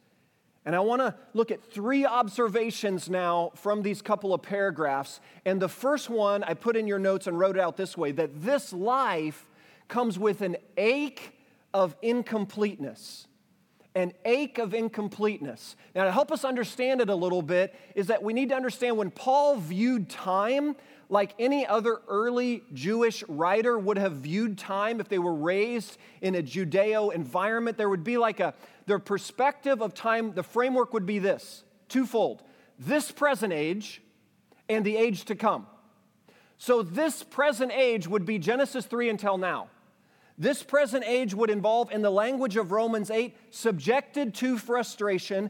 And 0.66 0.76
I 0.76 0.80
want 0.80 1.04
to 1.04 1.14
look 1.36 1.52
at 1.52 1.64
three 1.64 2.04
observations 2.04 3.12
now 3.12 3.52
from 3.54 3.84
these 3.84 4.02
couple 4.02 4.34
of 4.34 4.42
paragraphs. 4.42 5.20
And 5.46 5.62
the 5.62 5.70
first 5.70 6.10
one 6.10 6.44
I 6.44 6.56
put 6.56 6.76
in 6.76 6.88
your 6.88 7.00
notes 7.00 7.28
and 7.28 7.38
wrote 7.38 7.58
it 7.58 7.62
out 7.62 7.78
this 7.78 7.96
way 7.96 8.12
that 8.14 8.42
this 8.42 8.74
life 8.74 9.52
comes 9.88 10.18
with 10.18 10.42
an 10.42 10.58
ache 10.78 11.36
of 11.78 11.96
incompleteness. 12.02 13.28
An 13.94 14.14
ache 14.26 14.58
of 14.58 14.74
incompleteness. 14.74 15.76
Now, 15.94 16.06
to 16.06 16.12
help 16.12 16.32
us 16.32 16.44
understand 16.44 17.02
it 17.02 17.10
a 17.10 17.16
little 17.16 17.44
bit, 17.44 17.76
is 17.94 18.08
that 18.08 18.24
we 18.24 18.34
need 18.34 18.50
to 18.50 18.56
understand 18.56 18.98
when 18.98 19.12
Paul 19.12 19.58
viewed 19.58 20.10
time 20.10 20.76
like 21.08 21.36
any 21.38 21.68
other 21.68 22.00
early 22.08 22.64
Jewish 22.74 23.24
writer 23.28 23.78
would 23.78 24.00
have 24.00 24.14
viewed 24.14 24.58
time 24.58 25.00
if 25.00 25.08
they 25.08 25.20
were 25.20 25.36
raised 25.36 26.00
in 26.22 26.34
a 26.34 26.42
Judeo 26.42 27.14
environment, 27.14 27.78
there 27.78 27.90
would 27.90 28.04
be 28.04 28.18
like 28.18 28.40
a, 28.40 28.56
their 28.88 28.98
perspective 28.98 29.80
of 29.80 29.94
time, 29.94 30.34
the 30.34 30.42
framework 30.42 30.94
would 30.94 31.06
be 31.06 31.20
this 31.20 31.64
twofold 31.88 32.42
this 32.80 33.12
present 33.12 33.54
age 33.54 34.02
and 34.68 34.84
the 34.84 34.98
age 34.98 35.26
to 35.26 35.36
come. 35.36 35.66
So, 36.60 36.82
this 36.82 37.24
present 37.24 37.72
age 37.72 38.08
would 38.08 38.26
be 38.26 38.40
Genesis 38.40 38.86
3 38.86 39.10
until 39.10 39.38
now. 39.38 39.70
This 40.38 40.62
present 40.62 41.04
age 41.06 41.34
would 41.34 41.50
involve, 41.50 41.92
in 41.92 42.04
the 42.04 42.12
language 42.12 42.58
of 42.58 42.72
Romans 42.72 43.10
8, 43.10 43.36
subjected 43.50 44.36
to 44.36 44.58
frustration, 44.58 45.50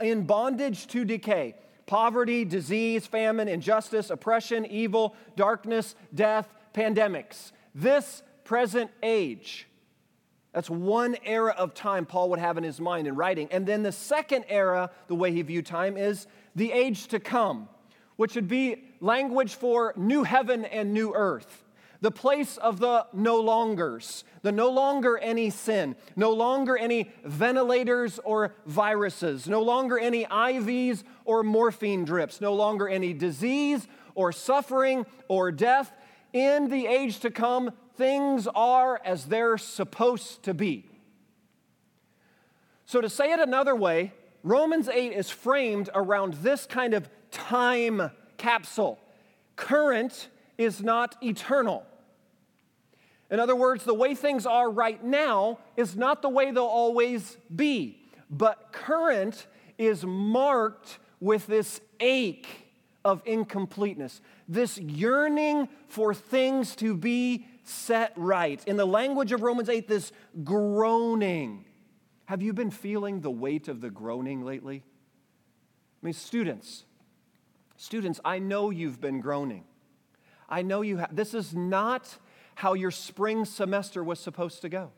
in 0.00 0.26
bondage 0.26 0.86
to 0.88 1.04
decay. 1.04 1.56
poverty, 1.86 2.44
disease, 2.44 3.06
famine, 3.06 3.48
injustice, 3.48 4.10
oppression, 4.10 4.64
evil, 4.66 5.16
darkness, 5.36 5.96
death, 6.14 6.46
pandemics. 6.74 7.50
This 7.74 8.22
present 8.44 8.90
age. 9.02 9.66
That's 10.52 10.70
one 10.70 11.16
era 11.24 11.54
of 11.56 11.74
time 11.74 12.06
Paul 12.06 12.30
would 12.30 12.38
have 12.38 12.58
in 12.58 12.64
his 12.64 12.80
mind 12.80 13.08
in 13.08 13.16
writing. 13.16 13.48
And 13.50 13.66
then 13.66 13.82
the 13.82 13.92
second 13.92 14.44
era, 14.48 14.90
the 15.08 15.14
way 15.14 15.32
he 15.32 15.42
viewed 15.42 15.66
time, 15.66 15.96
is 15.96 16.26
the 16.54 16.72
age 16.72 17.08
to 17.08 17.18
come, 17.18 17.68
which 18.16 18.34
would 18.34 18.48
be 18.48 18.84
language 19.00 19.54
for 19.54 19.94
new 19.96 20.24
heaven 20.24 20.64
and 20.66 20.92
new 20.92 21.14
earth 21.14 21.64
the 22.00 22.10
place 22.10 22.56
of 22.58 22.78
the 22.78 23.06
no 23.12 23.40
longers, 23.40 24.24
the 24.42 24.52
no 24.52 24.70
longer 24.70 25.18
any 25.18 25.50
sin, 25.50 25.96
no 26.14 26.32
longer 26.32 26.76
any 26.76 27.10
ventilators 27.24 28.20
or 28.24 28.54
viruses, 28.66 29.48
no 29.48 29.62
longer 29.62 29.98
any 29.98 30.24
IVs 30.24 31.02
or 31.24 31.42
morphine 31.42 32.04
drips, 32.04 32.40
no 32.40 32.54
longer 32.54 32.88
any 32.88 33.12
disease 33.12 33.88
or 34.14 34.32
suffering 34.32 35.06
or 35.26 35.50
death. 35.50 35.92
In 36.32 36.68
the 36.68 36.86
age 36.86 37.20
to 37.20 37.30
come, 37.30 37.72
things 37.96 38.46
are 38.54 39.00
as 39.04 39.24
they're 39.26 39.58
supposed 39.58 40.44
to 40.44 40.54
be. 40.54 40.88
So, 42.86 43.00
to 43.00 43.10
say 43.10 43.32
it 43.32 43.40
another 43.40 43.74
way, 43.74 44.12
Romans 44.42 44.88
8 44.88 45.12
is 45.12 45.28
framed 45.28 45.90
around 45.94 46.34
this 46.34 46.64
kind 46.64 46.94
of 46.94 47.08
time 47.30 48.10
capsule. 48.36 48.98
Current 49.56 50.28
is 50.58 50.82
not 50.82 51.16
eternal. 51.22 51.86
In 53.30 53.40
other 53.40 53.56
words, 53.56 53.84
the 53.84 53.94
way 53.94 54.14
things 54.14 54.44
are 54.46 54.70
right 54.70 55.02
now 55.02 55.58
is 55.76 55.96
not 55.96 56.22
the 56.22 56.28
way 56.28 56.50
they'll 56.50 56.64
always 56.64 57.36
be. 57.54 57.98
But 58.30 58.72
current 58.72 59.46
is 59.78 60.04
marked 60.04 60.98
with 61.20 61.46
this 61.46 61.80
ache 62.00 62.66
of 63.04 63.22
incompleteness, 63.24 64.20
this 64.48 64.78
yearning 64.78 65.68
for 65.86 66.12
things 66.14 66.74
to 66.76 66.96
be 66.96 67.46
set 67.64 68.12
right. 68.16 68.62
In 68.66 68.76
the 68.76 68.86
language 68.86 69.32
of 69.32 69.42
Romans 69.42 69.68
8, 69.68 69.88
this 69.88 70.12
groaning. 70.42 71.64
Have 72.26 72.42
you 72.42 72.52
been 72.52 72.70
feeling 72.70 73.20
the 73.20 73.30
weight 73.30 73.68
of 73.68 73.80
the 73.80 73.90
groaning 73.90 74.44
lately? 74.44 74.82
I 76.02 76.06
mean, 76.06 76.12
students, 76.12 76.84
students, 77.76 78.20
I 78.24 78.38
know 78.38 78.70
you've 78.70 79.00
been 79.00 79.20
groaning. 79.20 79.64
I 80.48 80.62
know 80.62 80.82
you 80.82 80.98
have. 80.98 81.14
This 81.14 81.34
is 81.34 81.54
not 81.54 82.18
how 82.54 82.74
your 82.74 82.90
spring 82.90 83.44
semester 83.44 84.02
was 84.02 84.18
supposed 84.18 84.62
to 84.62 84.68
go. 84.68 84.90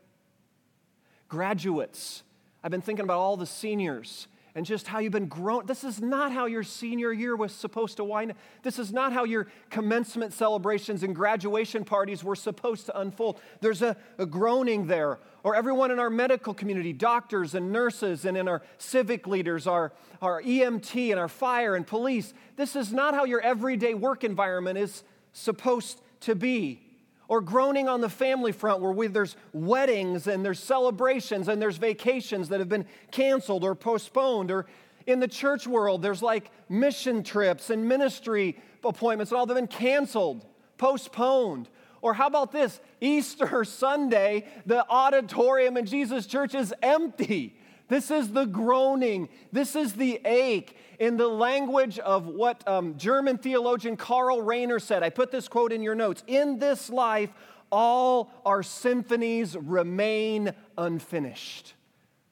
Graduates, 1.27 2.23
I've 2.63 2.71
been 2.71 2.81
thinking 2.81 3.03
about 3.03 3.19
all 3.19 3.37
the 3.37 3.45
seniors 3.45 4.27
and 4.55 4.65
just 4.65 4.87
how 4.87 4.99
you've 4.99 5.13
been 5.13 5.27
grown. 5.27 5.65
This 5.65 5.83
is 5.83 6.01
not 6.01 6.31
how 6.31 6.45
your 6.45 6.63
senior 6.63 7.13
year 7.13 7.35
was 7.35 7.53
supposed 7.53 7.97
to 7.97 8.03
wind. 8.03 8.33
This 8.63 8.79
is 8.79 8.91
not 8.91 9.13
how 9.13 9.23
your 9.23 9.47
commencement 9.69 10.33
celebrations 10.33 11.03
and 11.03 11.15
graduation 11.15 11.85
parties 11.85 12.23
were 12.23 12.35
supposed 12.35 12.87
to 12.87 12.99
unfold. 12.99 13.39
There's 13.61 13.81
a, 13.81 13.95
a 14.17 14.25
groaning 14.25 14.87
there. 14.87 15.19
Or 15.43 15.55
everyone 15.55 15.89
in 15.89 15.99
our 15.99 16.09
medical 16.09 16.53
community, 16.53 16.93
doctors 16.93 17.55
and 17.55 17.71
nurses, 17.71 18.25
and 18.25 18.37
in 18.37 18.47
our 18.47 18.61
civic 18.77 19.25
leaders, 19.25 19.67
our, 19.67 19.91
our 20.21 20.41
EMT 20.41 21.11
and 21.11 21.19
our 21.19 21.29
fire 21.29 21.75
and 21.75 21.87
police. 21.87 22.33
This 22.57 22.75
is 22.75 22.91
not 22.91 23.13
how 23.13 23.23
your 23.23 23.41
everyday 23.41 23.93
work 23.93 24.23
environment 24.23 24.77
is 24.77 25.03
supposed 25.33 26.01
to 26.21 26.35
be 26.35 26.81
or 27.27 27.39
groaning 27.39 27.87
on 27.87 28.01
the 28.01 28.09
family 28.09 28.51
front 28.51 28.81
where 28.81 28.91
we, 28.91 29.07
there's 29.07 29.37
weddings 29.53 30.27
and 30.27 30.43
there's 30.43 30.59
celebrations 30.59 31.47
and 31.47 31.61
there's 31.61 31.77
vacations 31.77 32.49
that 32.49 32.59
have 32.59 32.67
been 32.67 32.85
canceled 33.09 33.63
or 33.63 33.73
postponed 33.73 34.51
or 34.51 34.65
in 35.07 35.19
the 35.19 35.27
church 35.27 35.65
world 35.65 36.01
there's 36.01 36.21
like 36.21 36.51
mission 36.67 37.23
trips 37.23 37.69
and 37.69 37.87
ministry 37.87 38.57
appointments 38.83 39.31
and 39.31 39.39
all 39.39 39.45
that 39.45 39.55
have 39.55 39.69
been 39.69 39.77
canceled 39.79 40.45
postponed 40.77 41.69
or 42.01 42.13
how 42.13 42.27
about 42.27 42.51
this 42.51 42.79
easter 42.99 43.63
sunday 43.65 44.45
the 44.65 44.85
auditorium 44.89 45.77
in 45.77 45.85
jesus 45.85 46.25
church 46.25 46.53
is 46.53 46.73
empty 46.83 47.55
this 47.91 48.09
is 48.09 48.31
the 48.31 48.45
groaning. 48.45 49.27
This 49.51 49.75
is 49.75 49.91
the 49.91 50.21
ache. 50.23 50.77
In 51.01 51.17
the 51.17 51.27
language 51.27 51.97
of 51.97 52.27
what 52.27 52.65
um, 52.67 52.95
German 52.95 53.39
theologian 53.39 53.97
Karl 53.97 54.37
Rahner 54.37 54.79
said, 54.79 55.01
I 55.01 55.09
put 55.09 55.31
this 55.31 55.47
quote 55.47 55.73
in 55.73 55.81
your 55.81 55.95
notes 55.95 56.23
In 56.27 56.59
this 56.59 56.91
life, 56.91 57.31
all 57.71 58.31
our 58.45 58.61
symphonies 58.61 59.57
remain 59.57 60.53
unfinished. 60.77 61.73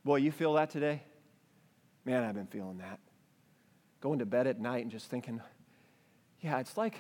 Boy, 0.06 0.18
you 0.18 0.32
feel 0.32 0.54
that 0.54 0.70
today? 0.70 1.02
Man, 2.06 2.24
I've 2.24 2.36
been 2.36 2.46
feeling 2.46 2.78
that. 2.78 3.00
Going 4.02 4.20
to 4.20 4.28
bed 4.28 4.46
at 4.46 4.60
night 4.60 4.84
and 4.84 4.92
just 4.92 5.10
thinking, 5.10 5.42
yeah, 6.40 6.60
it's 6.60 6.78
like 6.78 6.94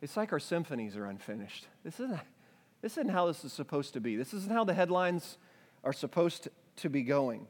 it's 0.00 0.16
like 0.16 0.32
our 0.32 0.38
symphonies 0.38 0.96
are 0.96 1.06
unfinished. 1.06 1.66
This 1.82 1.94
isn't, 1.98 2.20
this 2.82 2.92
isn't 2.92 3.10
how 3.10 3.26
this 3.26 3.44
is 3.44 3.52
supposed 3.52 3.94
to 3.94 4.00
be. 4.00 4.14
This 4.14 4.32
isn't 4.32 4.52
how 4.52 4.62
the 4.62 4.74
headlines 4.74 5.38
are 5.82 5.92
supposed 5.92 6.46
to 6.76 6.88
be 6.88 7.02
going. 7.02 7.48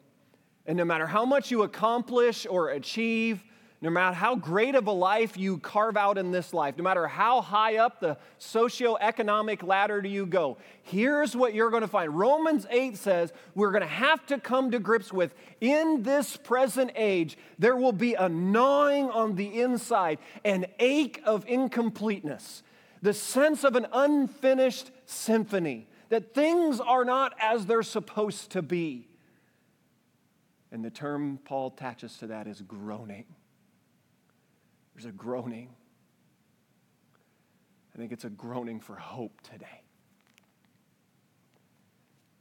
And 0.66 0.78
no 0.78 0.84
matter 0.84 1.06
how 1.06 1.24
much 1.24 1.50
you 1.50 1.62
accomplish 1.62 2.46
or 2.48 2.70
achieve, 2.70 3.42
no 3.82 3.90
matter 3.90 4.14
how 4.14 4.36
great 4.36 4.76
of 4.76 4.86
a 4.86 4.92
life 4.92 5.36
you 5.36 5.58
carve 5.58 5.96
out 5.96 6.16
in 6.16 6.30
this 6.30 6.54
life, 6.54 6.76
no 6.78 6.84
matter 6.84 7.08
how 7.08 7.40
high 7.40 7.78
up 7.78 7.98
the 7.98 8.16
socioeconomic 8.38 9.64
ladder 9.64 10.00
do 10.00 10.08
you 10.08 10.24
go, 10.24 10.56
here's 10.84 11.34
what 11.34 11.52
you're 11.52 11.70
going 11.70 11.82
to 11.82 11.88
find. 11.88 12.16
Romans 12.16 12.64
8 12.70 12.96
says 12.96 13.32
we're 13.56 13.72
going 13.72 13.82
to 13.82 13.88
have 13.88 14.24
to 14.26 14.38
come 14.38 14.70
to 14.70 14.78
grips 14.78 15.12
with 15.12 15.34
in 15.60 16.04
this 16.04 16.36
present 16.36 16.92
age, 16.94 17.36
there 17.58 17.74
will 17.74 17.92
be 17.92 18.14
a 18.14 18.28
gnawing 18.28 19.10
on 19.10 19.34
the 19.34 19.60
inside, 19.60 20.20
an 20.44 20.66
ache 20.78 21.20
of 21.24 21.44
incompleteness, 21.48 22.62
the 23.02 23.12
sense 23.12 23.64
of 23.64 23.74
an 23.74 23.88
unfinished 23.92 24.92
symphony, 25.06 25.88
that 26.08 26.34
things 26.34 26.78
are 26.78 27.04
not 27.04 27.34
as 27.40 27.66
they're 27.66 27.82
supposed 27.82 28.50
to 28.50 28.62
be. 28.62 29.08
And 30.72 30.82
the 30.82 30.90
term 30.90 31.38
Paul 31.44 31.74
attaches 31.76 32.16
to 32.18 32.26
that 32.28 32.46
is 32.46 32.62
groaning. 32.62 33.26
There's 34.94 35.04
a 35.04 35.12
groaning. 35.12 35.68
I 37.94 37.98
think 37.98 38.10
it's 38.10 38.24
a 38.24 38.30
groaning 38.30 38.80
for 38.80 38.96
hope 38.96 39.42
today. 39.42 39.82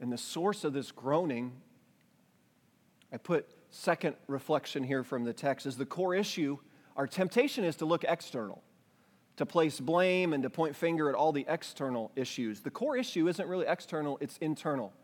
And 0.00 0.10
the 0.10 0.18
source 0.18 0.64
of 0.64 0.72
this 0.72 0.90
groaning, 0.90 1.52
I 3.12 3.18
put 3.18 3.48
second 3.70 4.16
reflection 4.26 4.82
here 4.82 5.04
from 5.04 5.24
the 5.24 5.34
text, 5.34 5.66
is 5.66 5.76
the 5.76 5.86
core 5.86 6.14
issue. 6.14 6.56
Our 6.96 7.06
temptation 7.06 7.64
is 7.64 7.76
to 7.76 7.84
look 7.84 8.02
external, 8.04 8.62
to 9.36 9.44
place 9.44 9.78
blame 9.78 10.32
and 10.32 10.42
to 10.42 10.50
point 10.50 10.74
finger 10.74 11.10
at 11.10 11.14
all 11.14 11.32
the 11.32 11.44
external 11.48 12.10
issues. 12.16 12.60
The 12.60 12.70
core 12.70 12.96
issue 12.96 13.28
isn't 13.28 13.46
really 13.46 13.66
external, 13.66 14.16
it's 14.22 14.38
internal. 14.38 14.94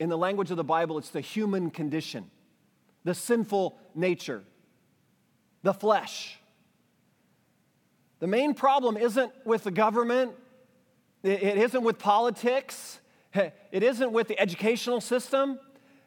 In 0.00 0.08
the 0.08 0.16
language 0.16 0.50
of 0.50 0.56
the 0.56 0.64
Bible, 0.64 0.96
it's 0.96 1.10
the 1.10 1.20
human 1.20 1.70
condition, 1.70 2.30
the 3.04 3.14
sinful 3.14 3.78
nature, 3.94 4.42
the 5.62 5.74
flesh. 5.74 6.38
The 8.18 8.26
main 8.26 8.54
problem 8.54 8.96
isn't 8.96 9.30
with 9.44 9.62
the 9.62 9.70
government, 9.70 10.32
it 11.22 11.58
isn't 11.58 11.84
with 11.84 11.98
politics, 11.98 12.98
it 13.34 13.82
isn't 13.82 14.10
with 14.10 14.26
the 14.26 14.40
educational 14.40 15.02
system. 15.02 15.60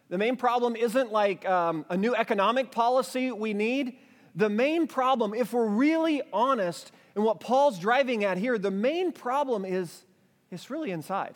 The 0.10 0.18
main 0.18 0.38
problem 0.38 0.76
isn't 0.76 1.12
like 1.12 1.48
um, 1.48 1.86
a 1.88 1.96
new 1.96 2.16
economic 2.16 2.72
policy 2.72 3.32
we 3.32 3.54
need. 3.54 3.98
The 4.36 4.50
main 4.50 4.88
problem, 4.88 5.36
if 5.36 5.54
we're 5.54 5.68
really 5.68 6.24
honest 6.34 6.92
and 7.14 7.24
what 7.24 7.40
Paul's 7.40 7.78
driving 7.78 8.24
at 8.24 8.40
here, 8.40 8.58
the 8.58 8.72
main 8.72 9.12
problem 9.12 9.66
is 9.66 10.04
it's 10.50 10.72
really 10.72 10.90
inside 10.90 11.36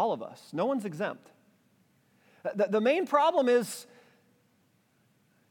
all 0.00 0.12
of 0.12 0.22
us. 0.22 0.48
No 0.54 0.64
one's 0.64 0.86
exempt. 0.86 1.30
The, 2.56 2.68
the 2.70 2.80
main 2.80 3.06
problem 3.06 3.50
is, 3.50 3.86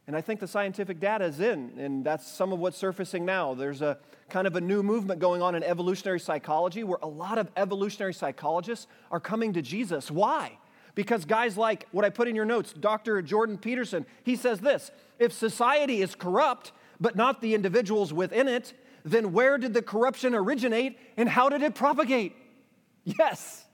and 0.08 0.16
I 0.16 0.22
think 0.22 0.40
the 0.40 0.48
scientific 0.48 1.00
data 1.00 1.26
is 1.26 1.40
in, 1.40 1.78
and 1.78 2.04
that's 2.04 2.28
some 2.28 2.52
of 2.52 2.58
what's 2.58 2.78
surfacing 2.78 3.26
now. 3.26 3.54
There's 3.54 3.84
a 3.84 4.00
kind 4.28 4.48
of 4.48 4.56
a 4.56 4.62
new 4.62 4.82
movement 4.82 5.20
going 5.20 5.44
on 5.44 5.54
in 5.54 5.62
evolutionary 5.64 6.20
psychology 6.20 6.84
where 6.84 6.98
a 7.04 7.08
lot 7.08 7.38
of 7.38 7.52
evolutionary 7.56 8.14
psychologists 8.16 8.88
are 9.12 9.20
coming 9.20 9.54
to 9.54 9.62
Jesus. 9.62 10.10
Why? 10.10 10.58
Because 10.96 11.26
guys 11.26 11.56
like 11.56 11.88
what 11.92 12.04
I 12.04 12.10
put 12.10 12.28
in 12.28 12.36
your 12.36 12.46
notes, 12.46 12.74
Dr. 12.74 13.22
Jordan 13.22 13.60
Peterson, 13.60 14.04
he 14.24 14.36
says 14.36 14.60
this 14.62 14.90
if 15.20 15.32
society 15.32 16.02
is 16.02 16.16
corrupt, 16.16 16.72
but 17.00 17.16
not 17.16 17.40
the 17.40 17.54
individuals 17.54 18.12
within 18.12 18.48
it, 18.48 18.74
then 19.06 19.32
where 19.32 19.60
did 19.60 19.76
the 19.76 19.84
corruption 19.84 20.34
originate 20.34 20.98
and 21.18 21.30
how 21.30 21.50
did 21.50 21.62
it 21.62 21.76
propagate? 21.76 22.36
Yes. 23.06 23.66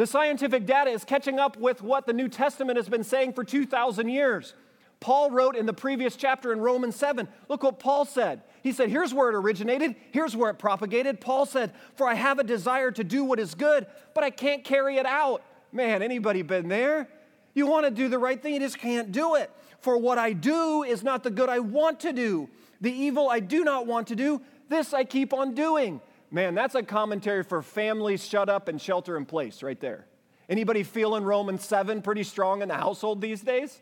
The 0.00 0.06
scientific 0.06 0.64
data 0.64 0.88
is 0.88 1.04
catching 1.04 1.38
up 1.38 1.58
with 1.58 1.82
what 1.82 2.06
the 2.06 2.14
New 2.14 2.30
Testament 2.30 2.78
has 2.78 2.88
been 2.88 3.04
saying 3.04 3.34
for 3.34 3.44
2,000 3.44 4.08
years. 4.08 4.54
Paul 4.98 5.30
wrote 5.30 5.54
in 5.54 5.66
the 5.66 5.74
previous 5.74 6.16
chapter 6.16 6.54
in 6.54 6.60
Romans 6.60 6.96
7. 6.96 7.28
Look 7.50 7.62
what 7.64 7.78
Paul 7.78 8.06
said. 8.06 8.40
He 8.62 8.72
said, 8.72 8.88
Here's 8.88 9.12
where 9.12 9.28
it 9.28 9.34
originated, 9.34 9.96
here's 10.10 10.34
where 10.34 10.48
it 10.48 10.58
propagated. 10.58 11.20
Paul 11.20 11.44
said, 11.44 11.74
For 11.96 12.08
I 12.08 12.14
have 12.14 12.38
a 12.38 12.44
desire 12.44 12.90
to 12.92 13.04
do 13.04 13.24
what 13.24 13.38
is 13.38 13.54
good, 13.54 13.86
but 14.14 14.24
I 14.24 14.30
can't 14.30 14.64
carry 14.64 14.96
it 14.96 15.04
out. 15.04 15.42
Man, 15.70 16.00
anybody 16.00 16.40
been 16.40 16.68
there? 16.68 17.06
You 17.52 17.66
want 17.66 17.84
to 17.84 17.90
do 17.90 18.08
the 18.08 18.18
right 18.18 18.42
thing, 18.42 18.54
you 18.54 18.60
just 18.60 18.78
can't 18.78 19.12
do 19.12 19.34
it. 19.34 19.50
For 19.80 19.98
what 19.98 20.16
I 20.16 20.32
do 20.32 20.82
is 20.82 21.02
not 21.02 21.24
the 21.24 21.30
good 21.30 21.50
I 21.50 21.58
want 21.58 22.00
to 22.00 22.14
do. 22.14 22.48
The 22.80 22.90
evil 22.90 23.28
I 23.28 23.40
do 23.40 23.64
not 23.64 23.86
want 23.86 24.06
to 24.06 24.16
do, 24.16 24.40
this 24.70 24.94
I 24.94 25.04
keep 25.04 25.34
on 25.34 25.52
doing. 25.54 26.00
Man, 26.30 26.54
that's 26.54 26.74
a 26.74 26.82
commentary 26.82 27.42
for 27.42 27.60
families 27.60 28.24
shut 28.24 28.48
up 28.48 28.68
and 28.68 28.80
shelter 28.80 29.16
in 29.16 29.26
place 29.26 29.62
right 29.62 29.80
there. 29.80 30.06
Anybody 30.48 30.82
feeling 30.82 31.24
Romans 31.24 31.64
7 31.64 32.02
pretty 32.02 32.22
strong 32.22 32.62
in 32.62 32.68
the 32.68 32.74
household 32.74 33.20
these 33.20 33.40
days? 33.40 33.80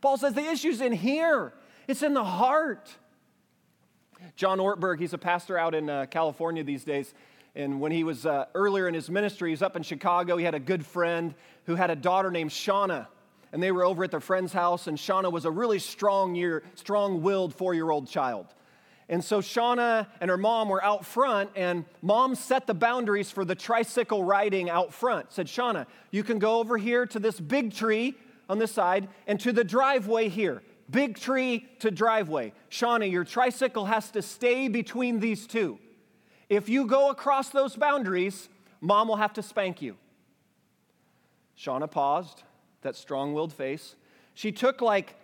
Paul 0.00 0.16
says 0.16 0.34
the 0.34 0.44
issue's 0.44 0.80
in 0.80 0.92
here, 0.92 1.52
it's 1.88 2.02
in 2.02 2.14
the 2.14 2.24
heart. 2.24 2.90
John 4.36 4.58
Ortberg, 4.58 5.00
he's 5.00 5.12
a 5.12 5.18
pastor 5.18 5.58
out 5.58 5.74
in 5.74 5.90
uh, 5.90 6.06
California 6.06 6.62
these 6.62 6.84
days. 6.84 7.12
And 7.54 7.80
when 7.80 7.92
he 7.92 8.04
was 8.04 8.24
uh, 8.24 8.46
earlier 8.54 8.88
in 8.88 8.94
his 8.94 9.10
ministry, 9.10 9.50
he 9.50 9.52
was 9.52 9.62
up 9.62 9.76
in 9.76 9.82
Chicago. 9.82 10.36
He 10.36 10.44
had 10.44 10.54
a 10.54 10.60
good 10.60 10.86
friend 10.86 11.34
who 11.66 11.74
had 11.74 11.90
a 11.90 11.96
daughter 11.96 12.30
named 12.30 12.50
Shauna. 12.50 13.08
And 13.52 13.62
they 13.62 13.72
were 13.72 13.84
over 13.84 14.04
at 14.04 14.10
their 14.10 14.20
friend's 14.20 14.52
house, 14.52 14.86
and 14.86 14.96
Shauna 14.96 15.30
was 15.30 15.44
a 15.44 15.50
really 15.50 15.78
strong 15.78 16.34
year, 16.34 16.62
strong-willed 16.74 17.54
four-year-old 17.54 18.08
child. 18.08 18.46
And 19.12 19.22
so 19.22 19.42
Shauna 19.42 20.06
and 20.22 20.30
her 20.30 20.38
mom 20.38 20.70
were 20.70 20.82
out 20.82 21.04
front, 21.04 21.50
and 21.54 21.84
mom 22.00 22.34
set 22.34 22.66
the 22.66 22.72
boundaries 22.72 23.30
for 23.30 23.44
the 23.44 23.54
tricycle 23.54 24.24
riding 24.24 24.70
out 24.70 24.90
front. 24.90 25.34
Said, 25.34 25.48
Shauna, 25.48 25.84
you 26.10 26.24
can 26.24 26.38
go 26.38 26.60
over 26.60 26.78
here 26.78 27.04
to 27.04 27.18
this 27.18 27.38
big 27.38 27.74
tree 27.74 28.14
on 28.48 28.58
this 28.58 28.72
side 28.72 29.10
and 29.26 29.38
to 29.40 29.52
the 29.52 29.64
driveway 29.64 30.30
here. 30.30 30.62
Big 30.88 31.18
tree 31.18 31.68
to 31.80 31.90
driveway. 31.90 32.54
Shauna, 32.70 33.10
your 33.10 33.22
tricycle 33.22 33.84
has 33.84 34.10
to 34.12 34.22
stay 34.22 34.68
between 34.68 35.20
these 35.20 35.46
two. 35.46 35.78
If 36.48 36.70
you 36.70 36.86
go 36.86 37.10
across 37.10 37.50
those 37.50 37.76
boundaries, 37.76 38.48
mom 38.80 39.08
will 39.08 39.16
have 39.16 39.34
to 39.34 39.42
spank 39.42 39.82
you. 39.82 39.98
Shauna 41.58 41.90
paused, 41.90 42.44
that 42.80 42.96
strong 42.96 43.34
willed 43.34 43.52
face. 43.52 43.94
She 44.32 44.52
took 44.52 44.80
like 44.80 45.16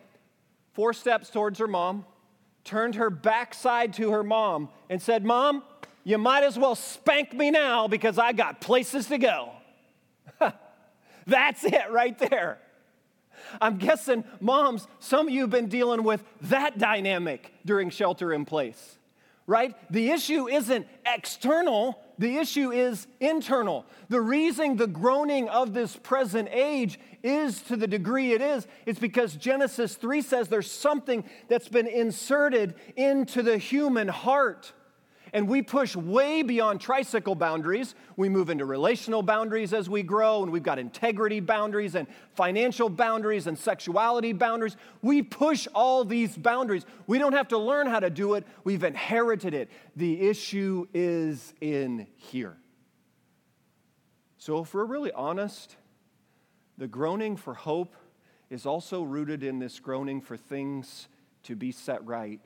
four 0.74 0.92
steps 0.92 1.30
towards 1.30 1.58
her 1.58 1.66
mom, 1.66 2.04
turned 2.68 2.94
her 2.94 3.10
backside 3.10 3.94
to 3.94 4.10
her 4.12 4.22
mom, 4.22 4.68
and 4.90 5.00
said, 5.00 5.24
Mom, 5.24 5.62
you 6.04 6.18
might 6.18 6.44
as 6.44 6.58
well 6.58 6.74
spank 6.74 7.32
me 7.32 7.50
now 7.50 7.88
because 7.88 8.18
I 8.18 8.32
got 8.32 8.60
places 8.60 9.06
to 9.06 9.18
go. 9.18 9.52
That's 11.26 11.64
it 11.64 11.90
right 11.90 12.18
there. 12.18 12.58
I'm 13.60 13.78
guessing, 13.78 14.24
moms, 14.40 14.86
some 14.98 15.28
of 15.28 15.34
you 15.34 15.42
have 15.42 15.50
been 15.50 15.68
dealing 15.68 16.02
with 16.02 16.22
that 16.42 16.78
dynamic 16.78 17.52
during 17.64 17.90
shelter 17.90 18.32
in 18.32 18.44
place 18.44 18.98
right? 19.48 19.74
The 19.90 20.10
issue 20.10 20.46
isn't 20.46 20.86
external, 21.04 21.98
the 22.18 22.36
issue 22.36 22.72
is 22.72 23.06
internal. 23.20 23.86
The 24.08 24.20
reason 24.20 24.76
the 24.76 24.86
groaning 24.86 25.48
of 25.48 25.72
this 25.72 25.96
present 25.96 26.48
age 26.50 26.98
is 27.22 27.62
to 27.62 27.76
the 27.76 27.86
degree 27.86 28.32
it 28.32 28.40
is, 28.40 28.66
is 28.86 28.98
because 28.98 29.34
Genesis 29.34 29.94
3 29.94 30.22
says 30.22 30.48
there's 30.48 30.70
something 30.70 31.24
that's 31.48 31.68
been 31.68 31.86
inserted 31.86 32.74
into 32.96 33.42
the 33.42 33.58
human 33.58 34.08
heart. 34.08 34.72
And 35.32 35.48
we 35.48 35.62
push 35.62 35.94
way 35.94 36.42
beyond 36.42 36.80
tricycle 36.80 37.34
boundaries. 37.34 37.94
We 38.16 38.28
move 38.28 38.50
into 38.50 38.64
relational 38.64 39.22
boundaries 39.22 39.72
as 39.72 39.88
we 39.88 40.02
grow, 40.02 40.42
and 40.42 40.52
we've 40.52 40.62
got 40.62 40.78
integrity 40.78 41.40
boundaries 41.40 41.94
and 41.94 42.06
financial 42.34 42.88
boundaries 42.88 43.46
and 43.46 43.58
sexuality 43.58 44.32
boundaries. 44.32 44.76
We 45.02 45.22
push 45.22 45.66
all 45.74 46.04
these 46.04 46.36
boundaries. 46.36 46.84
We 47.06 47.18
don't 47.18 47.34
have 47.34 47.48
to 47.48 47.58
learn 47.58 47.86
how 47.86 48.00
to 48.00 48.10
do 48.10 48.34
it, 48.34 48.46
we've 48.64 48.84
inherited 48.84 49.54
it. 49.54 49.70
The 49.96 50.28
issue 50.28 50.86
is 50.94 51.54
in 51.60 52.06
here. 52.16 52.56
So, 54.38 54.60
if 54.60 54.72
we're 54.72 54.84
really 54.84 55.12
honest, 55.12 55.76
the 56.78 56.86
groaning 56.86 57.36
for 57.36 57.54
hope 57.54 57.96
is 58.50 58.64
also 58.64 59.02
rooted 59.02 59.42
in 59.42 59.58
this 59.58 59.80
groaning 59.80 60.20
for 60.20 60.36
things 60.36 61.08
to 61.42 61.56
be 61.56 61.72
set 61.72 62.04
right 62.06 62.40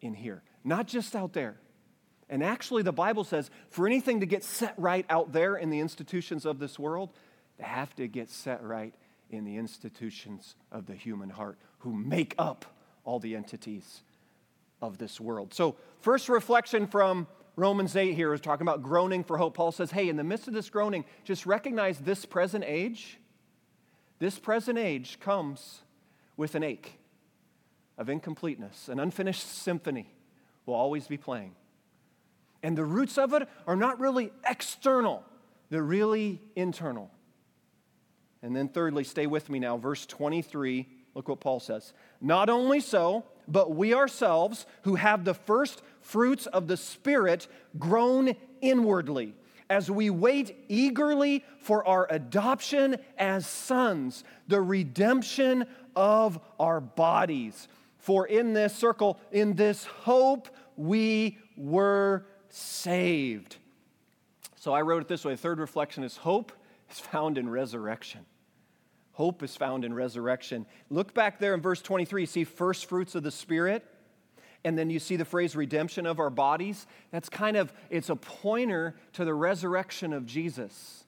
in 0.00 0.14
here, 0.14 0.42
not 0.64 0.86
just 0.86 1.14
out 1.14 1.32
there. 1.32 1.58
And 2.28 2.42
actually, 2.42 2.82
the 2.82 2.92
Bible 2.92 3.24
says 3.24 3.50
for 3.70 3.86
anything 3.86 4.20
to 4.20 4.26
get 4.26 4.42
set 4.42 4.74
right 4.76 5.06
out 5.08 5.32
there 5.32 5.56
in 5.56 5.70
the 5.70 5.80
institutions 5.80 6.44
of 6.44 6.58
this 6.58 6.78
world, 6.78 7.10
they 7.58 7.64
have 7.64 7.94
to 7.96 8.08
get 8.08 8.30
set 8.30 8.62
right 8.62 8.94
in 9.30 9.44
the 9.44 9.56
institutions 9.56 10.56
of 10.72 10.86
the 10.86 10.94
human 10.94 11.30
heart 11.30 11.58
who 11.78 11.94
make 11.94 12.34
up 12.38 12.64
all 13.04 13.18
the 13.20 13.36
entities 13.36 14.02
of 14.82 14.98
this 14.98 15.20
world. 15.20 15.54
So, 15.54 15.76
first 16.00 16.28
reflection 16.28 16.86
from 16.86 17.26
Romans 17.54 17.96
8 17.96 18.14
here 18.14 18.34
is 18.34 18.40
talking 18.40 18.66
about 18.66 18.82
groaning 18.82 19.24
for 19.24 19.38
hope. 19.38 19.54
Paul 19.54 19.72
says, 19.72 19.90
hey, 19.90 20.08
in 20.08 20.16
the 20.16 20.24
midst 20.24 20.46
of 20.46 20.54
this 20.54 20.68
groaning, 20.68 21.04
just 21.24 21.46
recognize 21.46 21.98
this 21.98 22.26
present 22.26 22.64
age. 22.66 23.18
This 24.18 24.38
present 24.38 24.78
age 24.78 25.18
comes 25.20 25.80
with 26.36 26.54
an 26.54 26.62
ache 26.62 26.98
of 27.96 28.10
incompleteness. 28.10 28.88
An 28.88 29.00
unfinished 29.00 29.46
symphony 29.46 30.14
will 30.66 30.74
always 30.74 31.06
be 31.06 31.16
playing. 31.16 31.54
And 32.66 32.76
the 32.76 32.84
roots 32.84 33.16
of 33.16 33.32
it 33.32 33.48
are 33.68 33.76
not 33.76 34.00
really 34.00 34.32
external, 34.44 35.22
they're 35.70 35.84
really 35.84 36.40
internal. 36.56 37.12
And 38.42 38.56
then, 38.56 38.66
thirdly, 38.66 39.04
stay 39.04 39.28
with 39.28 39.48
me 39.48 39.60
now, 39.60 39.76
verse 39.76 40.04
23. 40.04 40.88
Look 41.14 41.28
what 41.28 41.38
Paul 41.38 41.60
says. 41.60 41.92
Not 42.20 42.50
only 42.50 42.80
so, 42.80 43.24
but 43.46 43.76
we 43.76 43.94
ourselves, 43.94 44.66
who 44.82 44.96
have 44.96 45.24
the 45.24 45.32
first 45.32 45.80
fruits 46.00 46.46
of 46.46 46.66
the 46.66 46.76
Spirit, 46.76 47.46
groan 47.78 48.34
inwardly 48.60 49.36
as 49.70 49.88
we 49.88 50.10
wait 50.10 50.56
eagerly 50.66 51.44
for 51.60 51.86
our 51.86 52.08
adoption 52.10 52.96
as 53.16 53.46
sons, 53.46 54.24
the 54.48 54.60
redemption 54.60 55.66
of 55.94 56.40
our 56.58 56.80
bodies. 56.80 57.68
For 57.98 58.26
in 58.26 58.54
this 58.54 58.74
circle, 58.74 59.20
in 59.30 59.54
this 59.54 59.84
hope, 59.84 60.48
we 60.76 61.38
were 61.56 62.26
saved. 62.48 63.56
So 64.56 64.72
I 64.72 64.82
wrote 64.82 65.02
it 65.02 65.08
this 65.08 65.24
way 65.24 65.32
the 65.32 65.38
third 65.38 65.60
reflection 65.60 66.02
is 66.04 66.16
hope 66.16 66.52
is 66.90 66.98
found 66.98 67.38
in 67.38 67.48
resurrection. 67.48 68.26
Hope 69.12 69.42
is 69.42 69.56
found 69.56 69.84
in 69.84 69.94
resurrection. 69.94 70.66
Look 70.90 71.14
back 71.14 71.38
there 71.38 71.54
in 71.54 71.60
verse 71.60 71.80
23, 71.80 72.22
you 72.22 72.26
see 72.26 72.44
first 72.44 72.86
fruits 72.86 73.14
of 73.14 73.22
the 73.22 73.30
Spirit, 73.30 73.84
and 74.62 74.76
then 74.76 74.90
you 74.90 74.98
see 74.98 75.16
the 75.16 75.24
phrase 75.24 75.56
redemption 75.56 76.04
of 76.04 76.18
our 76.20 76.28
bodies. 76.28 76.86
That's 77.12 77.28
kind 77.28 77.56
of, 77.56 77.72
it's 77.88 78.10
a 78.10 78.16
pointer 78.16 78.94
to 79.14 79.24
the 79.24 79.32
resurrection 79.32 80.12
of 80.12 80.26
Jesus. 80.26 81.04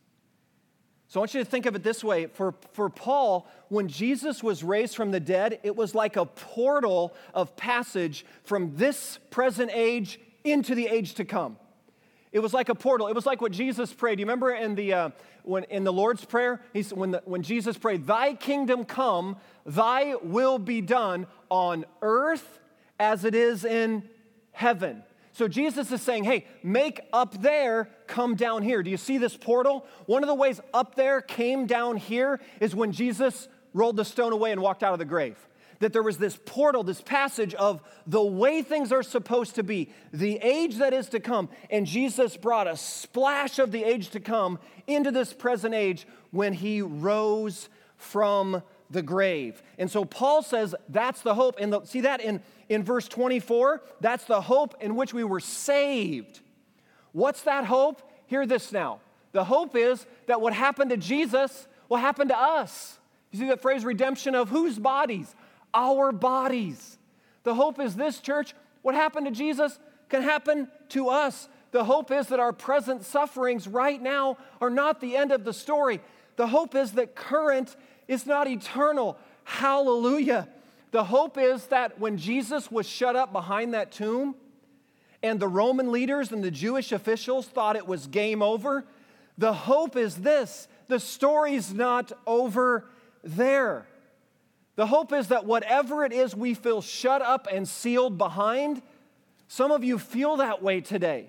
So 1.08 1.20
I 1.20 1.22
want 1.22 1.34
you 1.34 1.42
to 1.42 1.50
think 1.50 1.66
of 1.66 1.74
it 1.74 1.82
this 1.82 2.04
way. 2.04 2.26
For, 2.26 2.54
for 2.72 2.90
Paul, 2.90 3.48
when 3.68 3.88
Jesus 3.88 4.42
was 4.42 4.62
raised 4.62 4.94
from 4.94 5.10
the 5.10 5.20
dead, 5.20 5.58
it 5.62 5.74
was 5.74 5.94
like 5.94 6.16
a 6.16 6.26
portal 6.26 7.14
of 7.34 7.56
passage 7.56 8.24
from 8.44 8.76
this 8.76 9.18
present 9.30 9.70
age 9.74 10.20
into 10.52 10.74
the 10.74 10.86
age 10.86 11.14
to 11.14 11.24
come. 11.24 11.56
It 12.30 12.40
was 12.40 12.52
like 12.52 12.68
a 12.68 12.74
portal. 12.74 13.08
It 13.08 13.14
was 13.14 13.26
like 13.26 13.40
what 13.40 13.52
Jesus 13.52 13.92
prayed. 13.92 14.16
Do 14.16 14.20
you 14.20 14.26
remember 14.26 14.52
in 14.52 14.74
the, 14.74 14.92
uh, 14.92 15.10
when, 15.44 15.64
in 15.64 15.84
the 15.84 15.92
Lord's 15.92 16.24
Prayer, 16.24 16.60
he's, 16.72 16.92
when, 16.92 17.12
the, 17.12 17.22
when 17.24 17.42
Jesus 17.42 17.78
prayed, 17.78 18.06
Thy 18.06 18.34
kingdom 18.34 18.84
come, 18.84 19.36
thy 19.64 20.14
will 20.16 20.58
be 20.58 20.80
done 20.80 21.26
on 21.48 21.86
earth 22.02 22.60
as 23.00 23.24
it 23.24 23.34
is 23.34 23.64
in 23.64 24.08
heaven. 24.52 25.02
So 25.32 25.46
Jesus 25.46 25.92
is 25.92 26.02
saying, 26.02 26.24
hey, 26.24 26.46
make 26.64 27.00
up 27.12 27.40
there 27.40 27.88
come 28.08 28.34
down 28.34 28.62
here. 28.62 28.82
Do 28.82 28.90
you 28.90 28.96
see 28.96 29.18
this 29.18 29.36
portal? 29.36 29.86
One 30.06 30.24
of 30.24 30.26
the 30.26 30.34
ways 30.34 30.60
up 30.74 30.96
there 30.96 31.20
came 31.20 31.66
down 31.66 31.96
here 31.96 32.40
is 32.60 32.74
when 32.74 32.90
Jesus 32.90 33.48
rolled 33.72 33.96
the 33.96 34.04
stone 34.04 34.32
away 34.32 34.50
and 34.50 34.60
walked 34.60 34.82
out 34.82 34.94
of 34.94 34.98
the 34.98 35.04
grave 35.04 35.36
that 35.80 35.92
there 35.92 36.02
was 36.02 36.18
this 36.18 36.38
portal, 36.44 36.82
this 36.82 37.00
passage 37.00 37.54
of 37.54 37.82
the 38.06 38.22
way 38.22 38.62
things 38.62 38.92
are 38.92 39.02
supposed 39.02 39.54
to 39.54 39.62
be, 39.62 39.90
the 40.12 40.38
age 40.42 40.76
that 40.76 40.92
is 40.92 41.08
to 41.10 41.20
come. 41.20 41.48
And 41.70 41.86
Jesus 41.86 42.36
brought 42.36 42.66
a 42.66 42.76
splash 42.76 43.58
of 43.58 43.70
the 43.70 43.84
age 43.84 44.10
to 44.10 44.20
come 44.20 44.58
into 44.86 45.10
this 45.10 45.32
present 45.32 45.74
age 45.74 46.06
when 46.30 46.52
he 46.52 46.82
rose 46.82 47.68
from 47.96 48.62
the 48.90 49.02
grave. 49.02 49.62
And 49.78 49.90
so 49.90 50.04
Paul 50.04 50.42
says 50.42 50.74
that's 50.88 51.22
the 51.22 51.34
hope. 51.34 51.56
And 51.60 51.74
see 51.84 52.00
that 52.02 52.20
in, 52.20 52.42
in 52.68 52.82
verse 52.82 53.06
24? 53.08 53.82
That's 54.00 54.24
the 54.24 54.40
hope 54.40 54.74
in 54.80 54.96
which 54.96 55.12
we 55.12 55.24
were 55.24 55.40
saved. 55.40 56.40
What's 57.12 57.42
that 57.42 57.64
hope? 57.64 58.02
Hear 58.26 58.46
this 58.46 58.72
now. 58.72 59.00
The 59.32 59.44
hope 59.44 59.76
is 59.76 60.06
that 60.26 60.40
what 60.40 60.52
happened 60.52 60.90
to 60.90 60.96
Jesus 60.96 61.66
will 61.88 61.98
happen 61.98 62.28
to 62.28 62.38
us. 62.38 62.98
You 63.30 63.38
see 63.38 63.48
that 63.48 63.60
phrase 63.60 63.84
redemption 63.84 64.34
of 64.34 64.48
whose 64.48 64.78
bodies? 64.78 65.34
Our 65.74 66.12
bodies. 66.12 66.98
The 67.44 67.54
hope 67.54 67.80
is 67.80 67.96
this, 67.96 68.20
church, 68.20 68.54
what 68.82 68.94
happened 68.94 69.26
to 69.26 69.32
Jesus 69.32 69.78
can 70.08 70.22
happen 70.22 70.68
to 70.90 71.08
us. 71.08 71.48
The 71.70 71.84
hope 71.84 72.10
is 72.10 72.28
that 72.28 72.40
our 72.40 72.52
present 72.52 73.04
sufferings 73.04 73.68
right 73.68 74.00
now 74.00 74.38
are 74.60 74.70
not 74.70 75.00
the 75.00 75.16
end 75.16 75.32
of 75.32 75.44
the 75.44 75.52
story. 75.52 76.00
The 76.36 76.46
hope 76.46 76.74
is 76.74 76.92
that 76.92 77.14
current 77.14 77.76
is 78.06 78.26
not 78.26 78.48
eternal. 78.48 79.18
Hallelujah. 79.44 80.48
The 80.90 81.04
hope 81.04 81.36
is 81.36 81.66
that 81.66 81.98
when 81.98 82.16
Jesus 82.16 82.70
was 82.70 82.88
shut 82.88 83.16
up 83.16 83.32
behind 83.32 83.74
that 83.74 83.92
tomb, 83.92 84.34
and 85.22 85.40
the 85.40 85.48
Roman 85.48 85.90
leaders 85.90 86.32
and 86.32 86.42
the 86.42 86.50
Jewish 86.50 86.92
officials 86.92 87.46
thought 87.46 87.76
it 87.76 87.86
was 87.86 88.06
game 88.06 88.42
over, 88.42 88.84
the 89.36 89.52
hope 89.52 89.96
is 89.96 90.16
this 90.16 90.68
the 90.86 91.00
story's 91.00 91.74
not 91.74 92.12
over 92.26 92.86
there. 93.22 93.86
The 94.78 94.86
hope 94.86 95.12
is 95.12 95.26
that 95.26 95.44
whatever 95.44 96.04
it 96.04 96.12
is 96.12 96.36
we 96.36 96.54
feel 96.54 96.80
shut 96.80 97.20
up 97.20 97.48
and 97.50 97.66
sealed 97.66 98.16
behind, 98.16 98.80
some 99.48 99.72
of 99.72 99.82
you 99.82 99.98
feel 99.98 100.36
that 100.36 100.62
way 100.62 100.80
today. 100.80 101.26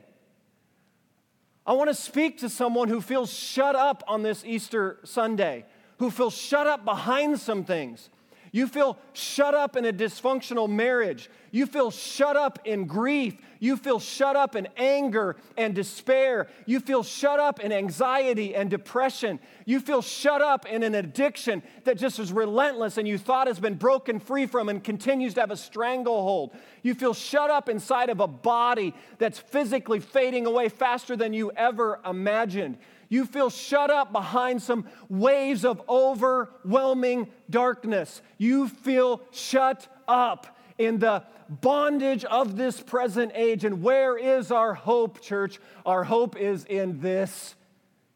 I 1.65 1.73
want 1.73 1.89
to 1.89 1.95
speak 1.95 2.37
to 2.41 2.49
someone 2.49 2.89
who 2.89 3.01
feels 3.01 3.33
shut 3.33 3.75
up 3.75 4.03
on 4.07 4.21
this 4.21 4.45
Easter 4.45 4.99
Sunday, 5.03 5.65
who 5.97 6.11
feels 6.11 6.37
shut 6.37 6.67
up 6.67 6.85
behind 6.85 7.39
some 7.39 7.65
things. 7.65 8.11
You 8.51 8.67
feel 8.67 8.99
shut 9.13 9.55
up 9.55 9.75
in 9.75 9.83
a 9.83 9.91
dysfunctional 9.91 10.69
marriage. 10.69 11.27
You 11.51 11.65
feel 11.65 11.91
shut 11.91 12.35
up 12.35 12.59
in 12.65 12.85
grief. 12.85 13.35
You 13.59 13.75
feel 13.75 13.99
shut 13.99 14.35
up 14.35 14.55
in 14.55 14.67
anger 14.77 15.35
and 15.57 15.75
despair. 15.75 16.47
You 16.65 16.79
feel 16.79 17.03
shut 17.03 17.39
up 17.39 17.59
in 17.59 17.71
anxiety 17.71 18.55
and 18.55 18.69
depression. 18.69 19.39
You 19.65 19.79
feel 19.79 20.01
shut 20.01 20.41
up 20.41 20.65
in 20.65 20.83
an 20.83 20.95
addiction 20.95 21.61
that 21.83 21.97
just 21.97 22.19
is 22.19 22.31
relentless 22.31 22.97
and 22.97 23.07
you 23.07 23.17
thought 23.17 23.47
has 23.47 23.59
been 23.59 23.75
broken 23.75 24.19
free 24.19 24.45
from 24.45 24.69
and 24.69 24.83
continues 24.83 25.33
to 25.35 25.41
have 25.41 25.51
a 25.51 25.57
stranglehold. 25.57 26.51
You 26.83 26.93
feel 26.93 27.13
shut 27.13 27.49
up 27.49 27.67
inside 27.67 28.09
of 28.09 28.19
a 28.19 28.27
body 28.27 28.93
that's 29.17 29.39
physically 29.39 29.99
fading 29.99 30.45
away 30.45 30.69
faster 30.69 31.15
than 31.15 31.33
you 31.33 31.51
ever 31.51 31.99
imagined. 32.05 32.77
You 33.09 33.25
feel 33.25 33.49
shut 33.49 33.89
up 33.89 34.11
behind 34.11 34.61
some 34.61 34.85
waves 35.09 35.65
of 35.65 35.81
overwhelming 35.89 37.27
darkness. 37.49 38.21
You 38.37 38.67
feel 38.67 39.21
shut 39.31 39.87
up 40.07 40.55
in 40.79 40.97
the 40.97 41.23
bondage 41.49 42.25
of 42.25 42.55
this 42.55 42.81
present 42.81 43.33
age. 43.35 43.65
And 43.65 43.83
where 43.83 44.17
is 44.17 44.51
our 44.51 44.73
hope, 44.73 45.21
church? 45.21 45.59
Our 45.85 46.03
hope 46.03 46.35
is 46.35 46.65
in 46.65 47.01
this. 47.01 47.53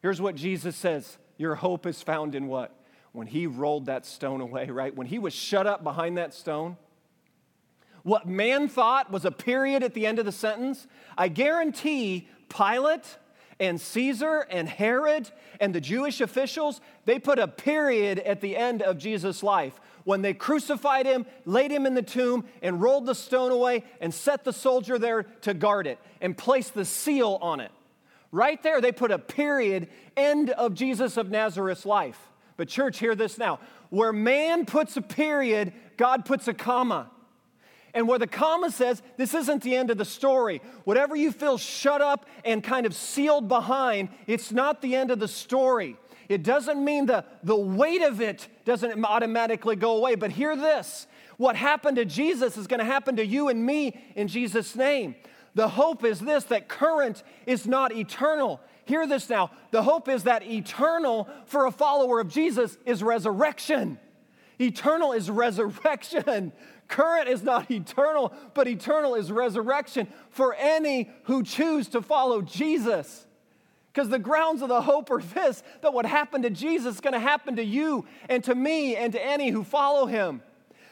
Here's 0.02 0.22
what 0.22 0.36
Jesus 0.36 0.76
says 0.76 1.20
Your 1.38 1.54
hope 1.54 1.86
is 1.86 2.02
found 2.02 2.34
in 2.34 2.48
what? 2.48 2.76
When 3.12 3.28
he 3.28 3.46
rolled 3.46 3.86
that 3.86 4.08
stone 4.08 4.42
away, 4.42 4.68
right? 4.68 4.96
When 4.96 5.06
he 5.06 5.20
was 5.20 5.34
shut 5.34 5.68
up 5.68 5.84
behind 5.84 6.18
that 6.18 6.34
stone, 6.34 6.78
what 8.02 8.28
man 8.28 8.68
thought 8.68 9.12
was 9.12 9.24
a 9.24 9.32
period 9.32 9.84
at 9.84 9.94
the 9.94 10.08
end 10.08 10.18
of 10.18 10.26
the 10.26 10.32
sentence, 10.32 10.88
I 11.18 11.28
guarantee 11.28 12.28
Pilate 12.50 13.18
and 13.60 13.80
Caesar 13.80 14.48
and 14.50 14.68
Herod 14.68 15.30
and 15.60 15.76
the 15.76 15.80
Jewish 15.80 16.22
officials, 16.22 16.82
they 17.06 17.20
put 17.20 17.40
a 17.40 17.48
period 17.48 18.20
at 18.20 18.42
the 18.42 18.58
end 18.58 18.82
of 18.82 18.98
Jesus' 18.98 19.44
life 19.44 19.80
when 20.04 20.22
they 20.22 20.34
crucified 20.34 21.06
him, 21.06 21.26
laid 21.46 21.72
him 21.72 21.86
in 21.86 21.94
the 21.94 22.02
tomb, 22.02 22.46
and 22.62 22.82
rolled 22.82 23.06
the 23.06 23.16
stone 23.16 23.52
away 23.52 23.84
and 24.02 24.14
set 24.14 24.44
the 24.44 24.54
soldier 24.54 24.98
there 24.98 25.24
to 25.42 25.54
guard 25.54 25.88
it 25.88 26.00
and 26.22 26.38
placed 26.38 26.74
the 26.74 26.86
seal 26.86 27.38
on 27.42 27.60
it. 27.60 27.72
Right 28.32 28.62
there, 28.64 28.82
they 28.82 28.92
put 28.92 29.12
a 29.12 29.20
period, 29.20 29.90
end 30.18 30.50
of 30.50 30.74
Jesus 30.74 31.18
of 31.18 31.30
Nazareth's 31.30 31.86
life. 31.86 32.20
But, 32.58 32.68
church, 32.68 33.00
hear 33.00 33.16
this 33.16 33.38
now. 33.38 33.60
Where 33.90 34.14
man 34.14 34.66
puts 34.66 34.98
a 34.98 35.02
period, 35.02 35.74
God 35.98 36.26
puts 36.26 36.48
a 36.48 36.54
comma. 36.54 37.10
And 37.94 38.08
where 38.08 38.18
the 38.18 38.28
comma 38.28 38.72
says, 38.72 39.02
this 39.18 39.34
isn't 39.34 39.62
the 39.62 39.76
end 39.76 39.92
of 39.92 39.98
the 39.98 40.06
story. 40.06 40.62
Whatever 40.84 41.16
you 41.16 41.32
feel 41.32 41.58
shut 41.58 42.02
up 42.02 42.26
and 42.44 42.64
kind 42.64 42.86
of 42.86 42.96
sealed 42.96 43.48
behind, 43.48 44.10
it's 44.26 44.52
not 44.52 44.82
the 44.82 44.96
end 44.96 45.12
of 45.12 45.20
the 45.20 45.28
story. 45.28 45.98
It 46.28 46.44
doesn't 46.44 46.84
mean 46.84 47.06
the, 47.06 47.26
the 47.44 47.56
weight 47.56 48.02
of 48.02 48.22
it 48.22 48.48
doesn't 48.66 49.04
automatically 49.06 49.76
go 49.76 49.98
away. 49.98 50.16
But 50.16 50.32
hear 50.32 50.56
this 50.56 51.08
what 51.38 51.56
happened 51.56 51.98
to 51.98 52.06
Jesus 52.06 52.58
is 52.58 52.68
going 52.68 52.80
to 52.80 52.86
happen 52.86 53.16
to 53.18 53.26
you 53.26 53.50
and 53.50 53.66
me 53.66 54.00
in 54.16 54.28
Jesus' 54.28 54.76
name. 54.76 55.16
The 55.56 55.68
hope 55.68 56.04
is 56.04 56.20
this 56.20 56.46
that 56.46 56.68
current 56.68 57.24
is 57.46 57.68
not 57.68 57.92
eternal. 57.92 58.60
Hear 58.86 59.08
this 59.08 59.30
now. 59.30 59.52
The 59.72 59.84
hope 59.84 60.10
is 60.10 60.24
that 60.24 60.44
eternal 60.44 61.28
for 61.46 61.66
a 61.66 61.72
follower 61.72 62.20
of 62.20 62.28
Jesus 62.28 62.78
is 62.86 63.04
resurrection. 63.04 64.00
Eternal 64.60 65.14
is 65.14 65.30
resurrection. 65.30 66.52
Current 66.94 67.28
is 67.28 67.42
not 67.42 67.72
eternal, 67.72 68.32
but 68.54 68.68
eternal 68.68 69.16
is 69.16 69.32
resurrection 69.32 70.08
for 70.30 70.54
any 70.54 71.10
who 71.24 71.42
choose 71.42 71.88
to 71.88 72.04
follow 72.04 72.44
Jesus. 72.44 73.26
Because 73.92 74.10
the 74.10 74.20
grounds 74.20 74.62
of 74.62 74.70
the 74.70 74.84
hope 74.84 75.10
are 75.10 75.20
this 75.20 75.64
that 75.82 75.92
what 75.92 76.06
happened 76.06 76.44
to 76.44 76.52
Jesus 76.52 76.94
is 76.94 77.02
going 77.02 77.16
to 77.16 77.20
happen 77.20 77.56
to 77.56 77.64
you 77.64 78.06
and 78.30 78.44
to 78.44 78.54
me 78.54 78.96
and 78.96 79.12
to 79.12 79.26
any 79.26 79.50
who 79.50 79.64
follow 79.64 80.06
him. 80.06 80.44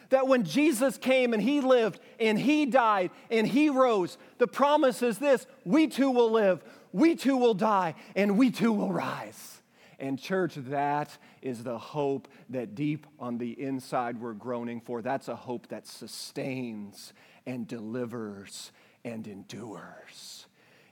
That 0.10 0.28
when 0.28 0.44
Jesus 0.44 0.98
came 0.98 1.36
and 1.36 1.44
he 1.44 1.62
lived 1.62 2.00
and 2.20 2.40
he 2.40 2.66
died 2.66 3.12
and 3.30 3.46
he 3.46 3.70
rose, 3.70 4.18
the 4.40 4.48
promise 4.48 5.04
is 5.04 5.20
this 5.20 5.46
we 5.66 5.86
too 5.86 6.10
will 6.10 6.32
live, 6.32 6.64
we 6.92 7.16
too 7.16 7.38
will 7.38 7.54
die, 7.54 7.94
and 8.16 8.40
we 8.40 8.50
too 8.50 8.74
will 8.74 8.92
rise. 8.92 9.62
And, 10.00 10.20
church, 10.20 10.56
that 10.56 11.16
is 11.42 11.64
the 11.64 11.78
hope 11.78 12.28
that 12.50 12.76
deep 12.76 13.08
on 13.20 13.38
the 13.38 13.60
inside 13.62 14.20
we're 14.20 14.34
groaning 14.34 14.82
for. 14.82 15.02
That's 15.02 15.28
a 15.28 15.36
hope 15.36 15.68
that 15.68 15.88
sustains 15.88 17.14
and 17.46 17.68
delivers 17.68 18.72
and 19.04 19.28
endures. 19.28 20.46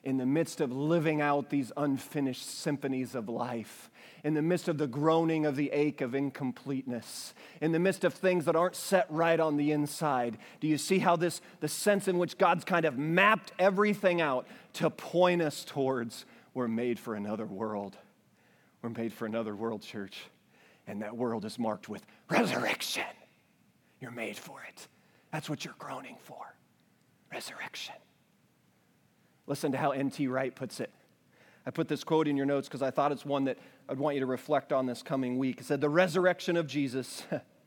In 0.04 0.18
the 0.18 0.26
midst 0.26 0.62
of 0.62 0.72
living 0.72 1.22
out 1.22 1.50
these 1.50 1.72
unfinished 1.76 2.48
symphonies 2.48 3.16
of 3.16 3.28
life, 3.28 3.90
in 4.24 4.34
the 4.34 4.42
midst 4.42 4.68
of 4.68 4.78
the 4.78 4.88
groaning 4.88 5.46
of 5.46 5.56
the 5.56 5.72
ache 5.72 6.02
of 6.02 6.16
incompleteness, 6.16 7.34
in 7.62 7.74
the 7.74 7.80
midst 7.80 8.04
of 8.04 8.14
things 8.14 8.46
that 8.46 8.56
aren't 8.56 8.76
set 8.76 9.06
right 9.10 9.40
on 9.40 9.58
the 9.58 9.72
inside, 9.72 10.38
do 10.62 10.68
you 10.68 10.78
see 10.78 11.00
how 11.00 11.16
this, 11.16 11.42
the 11.60 11.68
sense 11.68 12.08
in 12.08 12.18
which 12.18 12.38
God's 12.38 12.64
kind 12.64 12.86
of 12.86 12.98
mapped 12.98 13.52
everything 13.60 14.22
out 14.22 14.48
to 14.74 14.90
point 14.90 15.42
us 15.42 15.66
towards 15.66 16.26
we're 16.54 16.68
made 16.68 16.98
for 16.98 17.16
another 17.16 17.46
world? 17.46 17.98
We're 18.82 18.90
made 18.90 19.14
for 19.14 19.26
another 19.26 19.56
world, 19.56 19.82
church. 19.82 20.18
And 20.90 21.04
that 21.04 21.16
world 21.16 21.46
is 21.46 21.60
marked 21.60 21.88
with 21.88 22.04
resurrection. 22.30 23.04
You're 24.02 24.10
made 24.10 24.38
for 24.38 24.64
it. 24.68 24.88
That's 25.32 25.48
what 25.48 25.64
you're 25.64 25.76
groaning 25.78 26.18
for 26.24 26.56
resurrection. 27.32 27.94
Listen 29.46 29.72
to 29.72 29.78
how 29.78 29.92
N.T. 29.92 30.28
Wright 30.28 30.54
puts 30.54 30.80
it. 30.80 30.90
I 31.64 31.70
put 31.70 31.88
this 31.88 32.04
quote 32.04 32.28
in 32.28 32.36
your 32.36 32.48
notes 32.48 32.68
because 32.68 32.82
I 32.82 32.90
thought 32.90 33.12
it's 33.12 33.24
one 33.24 33.44
that 33.44 33.60
I'd 33.88 34.00
want 34.00 34.16
you 34.16 34.22
to 34.22 34.26
reflect 34.26 34.74
on 34.74 34.88
this 34.88 35.04
coming 35.04 35.38
week. 35.38 35.62
It 35.62 35.66
said, 35.66 35.80
The 35.80 35.90
resurrection 35.90 36.58
of 36.58 36.66
Jesus 36.66 37.22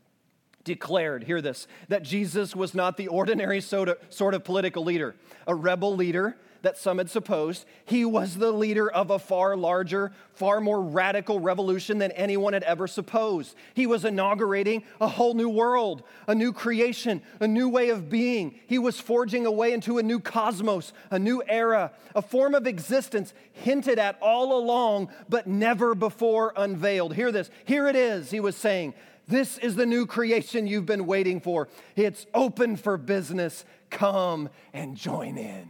declared, 0.65 1.23
hear 1.23 1.41
this, 1.41 1.69
that 1.89 2.03
Jesus 2.03 2.57
was 2.57 2.75
not 2.75 2.97
the 2.97 3.07
ordinary 3.07 3.61
sort 3.61 3.89
of 3.89 4.45
political 4.45 4.83
leader, 4.83 5.15
a 5.47 5.55
rebel 5.55 5.95
leader 5.95 6.37
that 6.62 6.79
some 6.79 6.98
had 6.98 7.11
supposed. 7.11 7.64
He 7.85 8.05
was 8.05 8.37
the 8.37 8.53
leader 8.53 8.90
of 8.90 9.11
a 9.11 9.18
far 9.18 9.57
larger, 9.57 10.12
far 10.35 10.61
more 10.61 10.81
radical 10.81 11.40
revolution 11.40 11.98
than 11.98 12.12
anyone 12.12 12.53
had 12.53 12.62
ever 12.62 12.87
supposed. 12.87 13.55
He 13.75 13.87
was 13.87 14.05
inaugurating 14.05 14.85
a 15.01 15.09
whole 15.09 15.35
new 15.35 15.48
world, 15.48 16.03
a 16.27 16.35
new 16.35 16.53
creation, 16.53 17.22
a 17.40 17.46
new 17.46 17.68
way 17.68 17.90
of 17.90 18.09
being. 18.09 18.59
He 18.66 18.79
was 18.79 18.98
forging 18.98 19.44
a 19.44 19.53
way 19.53 19.72
into 19.72 19.98
a 19.98 20.03
new 20.03 20.20
cosmos, 20.20 20.92
a 21.11 21.18
new 21.18 21.42
era, 21.46 21.92
a 22.14 22.22
form 22.22 22.55
of 22.55 22.66
existence 22.66 23.35
hinted 23.53 23.98
at 23.98 24.18
all 24.20 24.59
along, 24.59 25.11
but 25.29 25.46
never 25.46 25.94
before 25.94 26.53
unveiled. 26.57 27.14
Hear 27.14 27.33
this. 27.33 27.51
Here 27.64 27.88
it 27.88 27.96
is, 27.96 28.31
he 28.31 28.40
was 28.40 28.57
saying. 28.57 28.94
This 29.29 29.57
is 29.59 29.77
the 29.77 29.87
new 29.87 30.07
creation 30.07 30.66
you've 30.66 30.87
been 30.87 31.07
waiting 31.07 31.40
for. 31.40 31.68
It's 31.94 32.27
open 32.35 32.77
for 32.77 32.96
business. 32.96 33.64
Come 33.88 34.48
and 34.72 34.96
join 34.96 35.38
in. 35.38 35.68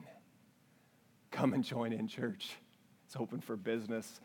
Come 1.33 1.55
and 1.55 1.65
join 1.65 1.93
in, 1.93 2.07
church. 2.07 2.57
It's 3.07 3.17
open 3.17 3.41
for 3.41 3.57
business. 3.57 4.21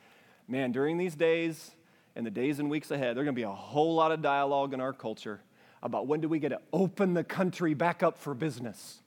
Man, 0.48 0.72
during 0.72 0.98
these 0.98 1.16
days 1.16 1.72
and 2.16 2.26
the 2.26 2.32
days 2.32 2.60
and 2.60 2.70
weeks 2.70 2.92
ahead, 2.92 3.16
there's 3.16 3.26
going 3.26 3.36
to 3.36 3.40
be 3.40 3.44
a 3.44 3.50
whole 3.50 3.96
lot 3.96 4.12
of 4.12 4.22
dialogue 4.22 4.74
in 4.74 4.82
our 4.82 4.94
culture 4.94 5.42
about 5.82 6.06
when 6.06 6.20
do 6.20 6.28
we 6.28 6.38
get 6.38 6.50
to 6.50 6.60
open 6.74 7.14
the 7.14 7.24
country 7.24 7.74
back 7.74 8.04
up 8.04 8.18
for 8.18 8.34
business. 8.34 9.02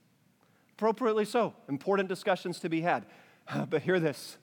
Appropriately 0.77 1.27
so. 1.27 1.55
Important 1.69 2.09
discussions 2.09 2.59
to 2.61 2.69
be 2.69 2.81
had. 2.81 3.05
But 3.69 3.83
hear 3.83 4.01
this 4.01 4.39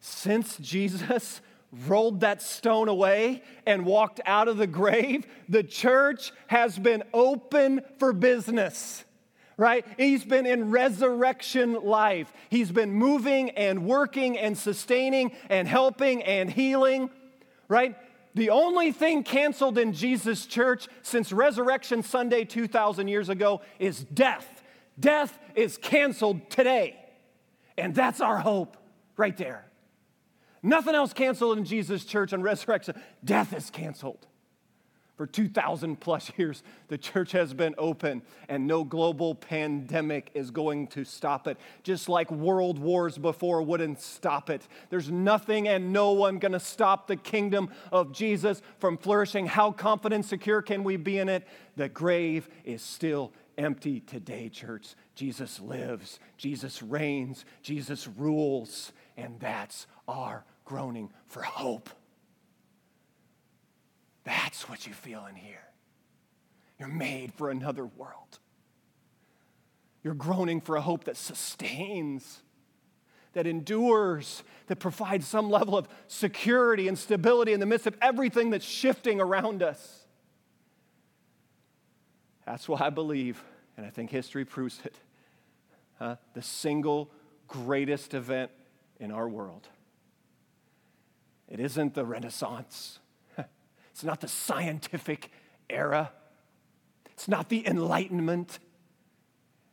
since 0.00 0.56
Jesus 0.58 1.40
rolled 1.86 2.20
that 2.20 2.40
stone 2.40 2.88
away 2.88 3.42
and 3.66 3.84
walked 3.84 4.20
out 4.26 4.48
of 4.48 4.56
the 4.56 4.66
grave, 4.66 5.26
the 5.48 5.62
church 5.62 6.32
has 6.46 6.78
been 6.78 7.02
open 7.12 7.82
for 7.98 8.12
business 8.12 9.03
right? 9.56 9.86
He's 9.96 10.24
been 10.24 10.46
in 10.46 10.70
resurrection 10.70 11.74
life. 11.84 12.32
He's 12.50 12.70
been 12.70 12.92
moving 12.92 13.50
and 13.50 13.86
working 13.86 14.38
and 14.38 14.56
sustaining 14.56 15.32
and 15.48 15.68
helping 15.68 16.22
and 16.22 16.50
healing, 16.50 17.10
right? 17.68 17.96
The 18.34 18.50
only 18.50 18.90
thing 18.90 19.22
canceled 19.22 19.78
in 19.78 19.92
Jesus' 19.92 20.46
church 20.46 20.88
since 21.02 21.32
Resurrection 21.32 22.02
Sunday 22.02 22.44
2,000 22.44 23.06
years 23.08 23.28
ago 23.28 23.60
is 23.78 24.04
death. 24.04 24.62
Death 24.98 25.38
is 25.54 25.76
canceled 25.76 26.50
today. 26.50 26.96
And 27.78 27.94
that's 27.94 28.20
our 28.20 28.38
hope 28.38 28.76
right 29.16 29.36
there. 29.36 29.66
Nothing 30.62 30.94
else 30.94 31.12
canceled 31.12 31.58
in 31.58 31.64
Jesus' 31.64 32.04
church 32.04 32.32
on 32.32 32.42
resurrection. 32.42 33.00
Death 33.24 33.52
is 33.52 33.70
canceled. 33.70 34.26
For 35.16 35.26
2,000 35.26 36.00
plus 36.00 36.30
years, 36.36 36.62
the 36.88 36.98
church 36.98 37.32
has 37.32 37.54
been 37.54 37.74
open, 37.78 38.22
and 38.48 38.66
no 38.66 38.84
global 38.84 39.34
pandemic 39.34 40.30
is 40.34 40.50
going 40.50 40.88
to 40.88 41.04
stop 41.04 41.46
it. 41.46 41.56
Just 41.82 42.08
like 42.08 42.30
world 42.30 42.78
wars 42.78 43.16
before 43.16 43.62
wouldn't 43.62 44.00
stop 44.00 44.50
it. 44.50 44.66
There's 44.90 45.10
nothing 45.10 45.68
and 45.68 45.92
no 45.92 46.12
one 46.12 46.38
going 46.38 46.52
to 46.52 46.60
stop 46.60 47.06
the 47.06 47.16
kingdom 47.16 47.70
of 47.92 48.12
Jesus 48.12 48.60
from 48.78 48.98
flourishing. 48.98 49.46
How 49.46 49.70
confident 49.70 50.24
secure 50.24 50.62
can 50.62 50.82
we 50.82 50.96
be 50.96 51.18
in 51.18 51.28
it? 51.28 51.46
The 51.76 51.88
grave 51.88 52.48
is 52.64 52.82
still 52.82 53.32
empty 53.56 54.00
today, 54.00 54.48
church. 54.48 54.94
Jesus 55.14 55.60
lives, 55.60 56.18
Jesus 56.36 56.82
reigns, 56.82 57.44
Jesus 57.62 58.08
rules, 58.08 58.92
and 59.16 59.38
that's 59.38 59.86
our 60.08 60.44
groaning 60.64 61.10
for 61.28 61.42
hope. 61.42 61.88
That's 64.24 64.68
what 64.68 64.86
you 64.86 64.92
feel 64.92 65.26
in 65.26 65.34
here. 65.34 65.62
You're 66.78 66.88
made 66.88 67.32
for 67.34 67.50
another 67.50 67.84
world. 67.84 68.38
You're 70.02 70.14
groaning 70.14 70.60
for 70.60 70.76
a 70.76 70.80
hope 70.80 71.04
that 71.04 71.16
sustains, 71.16 72.42
that 73.32 73.46
endures, 73.46 74.42
that 74.66 74.76
provides 74.76 75.26
some 75.26 75.50
level 75.50 75.76
of 75.76 75.88
security 76.08 76.88
and 76.88 76.98
stability 76.98 77.52
in 77.52 77.60
the 77.60 77.66
midst 77.66 77.86
of 77.86 77.96
everything 78.02 78.50
that's 78.50 78.64
shifting 78.64 79.20
around 79.20 79.62
us. 79.62 80.04
That's 82.46 82.68
why 82.68 82.80
I 82.80 82.90
believe, 82.90 83.42
and 83.76 83.86
I 83.86 83.90
think 83.90 84.10
history 84.10 84.44
proves 84.44 84.80
it, 84.84 84.94
the 86.34 86.42
single 86.42 87.10
greatest 87.48 88.14
event 88.14 88.50
in 89.00 89.10
our 89.10 89.28
world. 89.28 89.68
It 91.48 91.60
isn't 91.60 91.94
the 91.94 92.04
Renaissance. 92.04 92.98
It's 93.94 94.02
not 94.02 94.20
the 94.20 94.26
scientific 94.26 95.30
era. 95.70 96.10
It's 97.12 97.28
not 97.28 97.48
the 97.48 97.64
Enlightenment. 97.64 98.58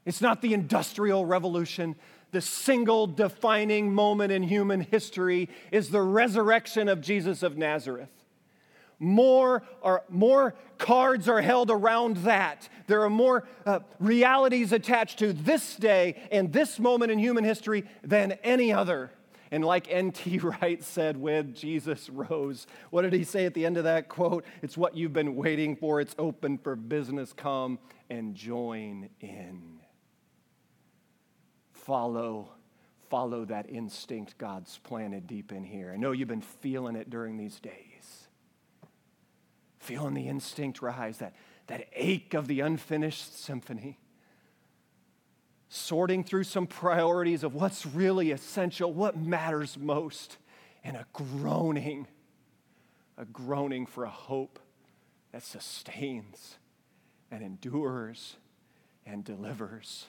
It's 0.05 0.21
not 0.21 0.43
the 0.43 0.53
Industrial 0.53 1.25
Revolution. 1.25 1.95
The 2.29 2.39
single 2.39 3.07
defining 3.07 3.91
moment 3.91 4.31
in 4.31 4.43
human 4.43 4.81
history 4.81 5.49
is 5.71 5.89
the 5.89 6.03
resurrection 6.03 6.87
of 6.87 7.01
Jesus 7.01 7.41
of 7.41 7.57
Nazareth. 7.57 8.11
More, 8.99 9.63
are, 9.81 10.03
more 10.07 10.53
cards 10.77 11.27
are 11.27 11.41
held 11.41 11.71
around 11.71 12.17
that. 12.17 12.69
There 12.85 13.01
are 13.01 13.09
more 13.09 13.47
uh, 13.65 13.79
realities 13.99 14.71
attached 14.71 15.17
to 15.17 15.33
this 15.33 15.75
day 15.75 16.21
and 16.31 16.53
this 16.53 16.77
moment 16.77 17.11
in 17.11 17.17
human 17.17 17.43
history 17.43 17.85
than 18.03 18.33
any 18.43 18.71
other. 18.71 19.09
And 19.51 19.65
like 19.65 19.87
N.T. 19.89 20.37
Wright 20.43 20.81
said 20.81 21.17
when 21.17 21.53
Jesus 21.53 22.09
rose, 22.09 22.65
what 22.89 23.01
did 23.01 23.13
he 23.13 23.25
say 23.25 23.45
at 23.45 23.53
the 23.53 23.65
end 23.65 23.77
of 23.77 23.83
that 23.83 24.07
quote? 24.07 24.45
It's 24.61 24.77
what 24.77 24.95
you've 24.95 25.13
been 25.13 25.35
waiting 25.35 25.75
for. 25.75 25.99
It's 25.99 26.15
open 26.17 26.57
for 26.57 26.75
business. 26.77 27.33
Come 27.33 27.77
and 28.09 28.33
join 28.33 29.09
in. 29.19 29.79
Follow, 31.73 32.51
follow 33.09 33.43
that 33.45 33.69
instinct 33.69 34.37
God's 34.37 34.77
planted 34.77 35.27
deep 35.27 35.51
in 35.51 35.63
here. 35.63 35.91
I 35.93 35.97
know 35.97 36.13
you've 36.13 36.29
been 36.29 36.41
feeling 36.41 36.95
it 36.95 37.09
during 37.09 37.35
these 37.37 37.59
days. 37.59 38.27
Feeling 39.79 40.13
the 40.13 40.27
instinct 40.27 40.81
rise, 40.81 41.17
that, 41.17 41.35
that 41.67 41.87
ache 41.93 42.33
of 42.33 42.47
the 42.47 42.61
unfinished 42.61 43.43
symphony 43.43 43.97
sorting 45.73 46.21
through 46.21 46.43
some 46.43 46.67
priorities 46.67 47.45
of 47.45 47.55
what's 47.55 47.85
really 47.85 48.31
essential, 48.31 48.91
what 48.91 49.15
matters 49.15 49.77
most, 49.79 50.37
and 50.83 50.97
a 50.97 51.05
groaning, 51.13 52.05
a 53.17 53.23
groaning 53.23 53.85
for 53.85 54.03
a 54.03 54.09
hope 54.09 54.59
that 55.31 55.41
sustains 55.41 56.57
and 57.31 57.41
endures 57.41 58.35
and 59.05 59.23
delivers. 59.23 60.07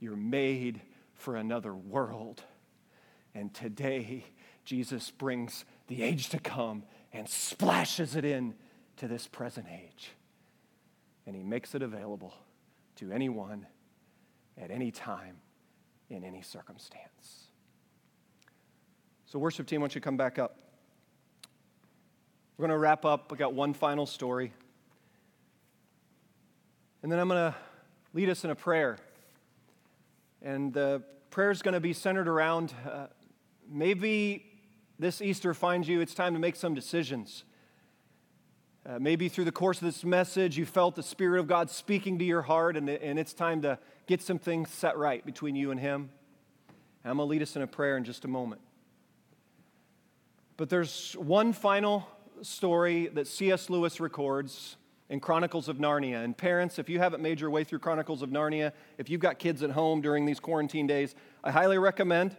You're 0.00 0.16
made 0.16 0.80
for 1.14 1.36
another 1.36 1.72
world. 1.72 2.42
And 3.36 3.54
today, 3.54 4.24
Jesus 4.64 5.12
brings 5.12 5.64
the 5.86 6.02
age 6.02 6.28
to 6.30 6.40
come 6.40 6.82
and 7.12 7.28
splashes 7.28 8.16
it 8.16 8.24
in 8.24 8.54
to 8.96 9.06
this 9.06 9.28
present 9.28 9.68
age. 9.72 10.10
And 11.24 11.36
he 11.36 11.44
makes 11.44 11.76
it 11.76 11.82
available 11.82 12.34
to 12.96 13.12
anyone 13.12 13.68
at 14.58 14.70
any 14.70 14.90
time, 14.90 15.36
in 16.08 16.24
any 16.24 16.42
circumstance. 16.42 17.48
So, 19.26 19.38
worship 19.38 19.66
team, 19.66 19.80
why 19.80 19.84
don't 19.84 19.94
you 19.94 20.00
come 20.00 20.16
back 20.16 20.38
up? 20.38 20.56
We're 22.56 22.66
going 22.66 22.76
to 22.76 22.78
wrap 22.78 23.04
up. 23.04 23.30
We 23.30 23.38
got 23.38 23.54
one 23.54 23.72
final 23.72 24.06
story. 24.06 24.52
And 27.02 27.10
then 27.10 27.18
I'm 27.18 27.28
going 27.28 27.52
to 27.52 27.58
lead 28.12 28.28
us 28.28 28.44
in 28.44 28.50
a 28.50 28.54
prayer. 28.54 28.98
And 30.42 30.72
the 30.72 31.02
prayer 31.30 31.50
is 31.50 31.62
going 31.62 31.74
to 31.74 31.80
be 31.80 31.92
centered 31.92 32.28
around 32.28 32.74
uh, 32.86 33.06
maybe 33.70 34.46
this 34.98 35.22
Easter 35.22 35.54
finds 35.54 35.88
you, 35.88 36.00
it's 36.00 36.14
time 36.14 36.34
to 36.34 36.40
make 36.40 36.56
some 36.56 36.74
decisions. 36.74 37.44
Uh, 38.88 38.98
maybe 38.98 39.28
through 39.28 39.44
the 39.44 39.52
course 39.52 39.76
of 39.76 39.84
this 39.84 40.04
message, 40.04 40.56
you 40.56 40.64
felt 40.64 40.94
the 40.94 41.02
Spirit 41.02 41.38
of 41.38 41.46
God 41.46 41.68
speaking 41.68 42.18
to 42.18 42.24
your 42.24 42.40
heart, 42.40 42.78
and, 42.78 42.88
and 42.88 43.18
it's 43.18 43.34
time 43.34 43.60
to 43.60 43.78
get 44.06 44.22
some 44.22 44.38
things 44.38 44.70
set 44.70 44.96
right 44.96 45.24
between 45.26 45.54
you 45.54 45.70
and 45.70 45.78
Him. 45.78 46.08
And 47.04 47.10
I'm 47.10 47.18
going 47.18 47.28
to 47.28 47.30
lead 47.30 47.42
us 47.42 47.56
in 47.56 47.62
a 47.62 47.66
prayer 47.66 47.98
in 47.98 48.04
just 48.04 48.24
a 48.24 48.28
moment. 48.28 48.62
But 50.56 50.70
there's 50.70 51.12
one 51.14 51.52
final 51.52 52.08
story 52.40 53.08
that 53.08 53.26
C.S. 53.26 53.68
Lewis 53.68 54.00
records 54.00 54.76
in 55.10 55.20
Chronicles 55.20 55.68
of 55.68 55.76
Narnia. 55.76 56.24
And 56.24 56.34
parents, 56.34 56.78
if 56.78 56.88
you 56.88 56.98
haven't 57.00 57.22
made 57.22 57.38
your 57.38 57.50
way 57.50 57.64
through 57.64 57.80
Chronicles 57.80 58.22
of 58.22 58.30
Narnia, 58.30 58.72
if 58.96 59.10
you've 59.10 59.20
got 59.20 59.38
kids 59.38 59.62
at 59.62 59.70
home 59.70 60.00
during 60.00 60.24
these 60.24 60.40
quarantine 60.40 60.86
days, 60.86 61.14
I 61.44 61.50
highly 61.50 61.76
recommend 61.76 62.34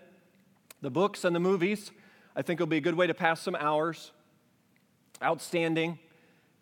the 0.81 0.89
books 0.89 1.23
and 1.23 1.35
the 1.35 1.39
movies. 1.39 1.91
I 2.35 2.41
think 2.41 2.57
it'll 2.57 2.67
be 2.67 2.77
a 2.77 2.81
good 2.81 2.95
way 2.95 3.05
to 3.05 3.13
pass 3.13 3.41
some 3.41 3.55
hours. 3.55 4.11
Outstanding. 5.21 5.99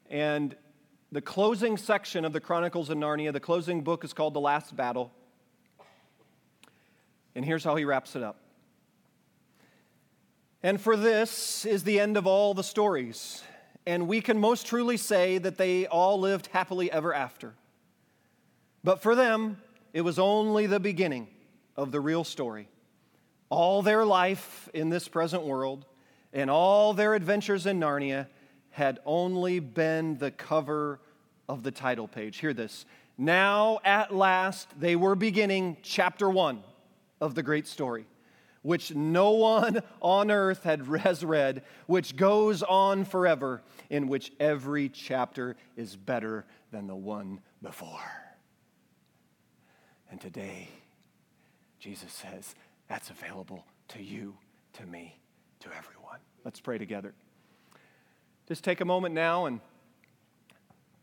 And 0.10 0.56
the 1.12 1.22
closing 1.22 1.78
section 1.78 2.26
of 2.26 2.34
the 2.34 2.40
Chronicles 2.40 2.90
of 2.90 2.98
Narnia, 2.98 3.32
the 3.32 3.40
closing 3.40 3.84
book 3.84 4.04
is 4.04 4.12
called 4.12 4.34
The 4.34 4.40
Last 4.40 4.76
Battle. 4.76 5.12
And 7.36 7.46
here's 7.46 7.64
how 7.64 7.76
he 7.76 7.86
wraps 7.86 8.16
it 8.16 8.24
up. 8.24 8.38
And 10.62 10.82
for 10.82 10.98
this 10.98 11.66
is 11.66 11.84
the 11.84 12.00
end 12.00 12.18
of 12.18 12.28
all 12.28 12.54
the 12.54 12.64
stories. 12.64 13.44
And 13.86 14.08
we 14.08 14.20
can 14.20 14.40
most 14.40 14.66
truly 14.66 14.98
say 14.98 15.38
that 15.38 15.58
they 15.58 15.88
all 15.88 16.20
lived 16.20 16.48
happily 16.48 16.92
ever 16.92 17.14
after. 17.14 17.54
But 18.84 19.02
for 19.02 19.16
them, 19.16 19.62
it 19.94 20.02
was 20.02 20.20
only 20.20 20.66
the 20.66 20.80
beginning 20.80 21.28
of 21.78 21.92
the 21.92 22.00
real 22.00 22.24
story. 22.24 22.68
All 23.50 23.82
their 23.82 24.06
life 24.06 24.70
in 24.74 24.90
this 24.90 25.08
present 25.08 25.44
world 25.44 25.86
and 26.34 26.50
all 26.50 26.94
their 26.94 27.16
adventures 27.16 27.66
in 27.66 27.80
Narnia 27.80 28.28
had 28.72 29.00
only 29.06 29.60
been 29.60 30.18
the 30.18 30.32
cover 30.32 31.00
of 31.48 31.64
the 31.64 31.72
title 31.72 32.08
page. 32.08 32.38
Hear 32.38 32.54
this. 32.54 32.86
Now, 33.18 33.80
at 33.84 34.16
last, 34.16 34.80
they 34.80 34.96
were 34.96 35.16
beginning 35.16 35.78
chapter 35.82 36.30
one 36.30 36.64
of 37.20 37.36
the 37.36 37.44
great 37.44 37.68
story, 37.68 38.06
which 38.62 38.96
no 38.96 39.32
one 39.32 39.82
on 40.02 40.32
earth 40.32 40.64
had, 40.64 40.82
has 41.02 41.26
read, 41.26 41.64
which 41.88 42.16
goes 42.16 42.64
on 42.64 43.04
forever, 43.04 43.62
in 43.90 44.08
which 44.08 44.32
every 44.40 44.88
chapter 44.88 45.58
is 45.76 45.96
better 45.96 46.46
than 46.72 46.88
the 46.88 46.96
one 46.96 47.42
before. 47.62 48.00
And 50.12 50.22
today, 50.22 50.70
Jesus 51.80 52.12
says 52.14 52.56
that's 52.88 53.10
available 53.10 53.66
to 53.90 54.02
you, 54.02 54.36
to 54.74 54.86
me, 54.86 55.20
to 55.60 55.68
everyone. 55.78 56.20
Let's 56.44 56.60
pray 56.60 56.78
together. 56.78 57.14
Just 58.50 58.64
take 58.64 58.82
a 58.82 58.86
moment 58.86 59.16
now 59.16 59.46
and 59.46 59.62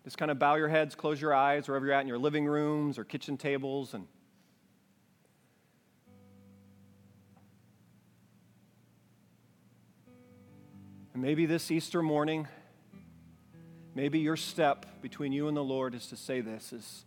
just 0.04 0.18
kind 0.18 0.30
of 0.30 0.38
bow 0.38 0.56
your 0.56 0.68
heads, 0.68 0.94
close 0.94 1.20
your 1.20 1.32
eyes, 1.32 1.66
wherever 1.66 1.86
you're 1.86 1.94
at 1.94 2.02
in 2.02 2.08
your 2.08 2.18
living 2.18 2.44
rooms 2.44 2.98
or 2.98 3.04
kitchen 3.04 3.38
tables, 3.38 3.94
and 3.94 4.06
And 11.16 11.22
maybe 11.22 11.46
this 11.46 11.70
Easter 11.70 12.02
morning, 12.02 12.46
maybe 13.94 14.18
your 14.18 14.36
step 14.36 15.00
between 15.00 15.32
you 15.32 15.48
and 15.48 15.56
the 15.56 15.64
Lord 15.64 15.94
is 15.94 16.08
to 16.08 16.16
say 16.16 16.42
this 16.42 16.74
is 16.74 17.06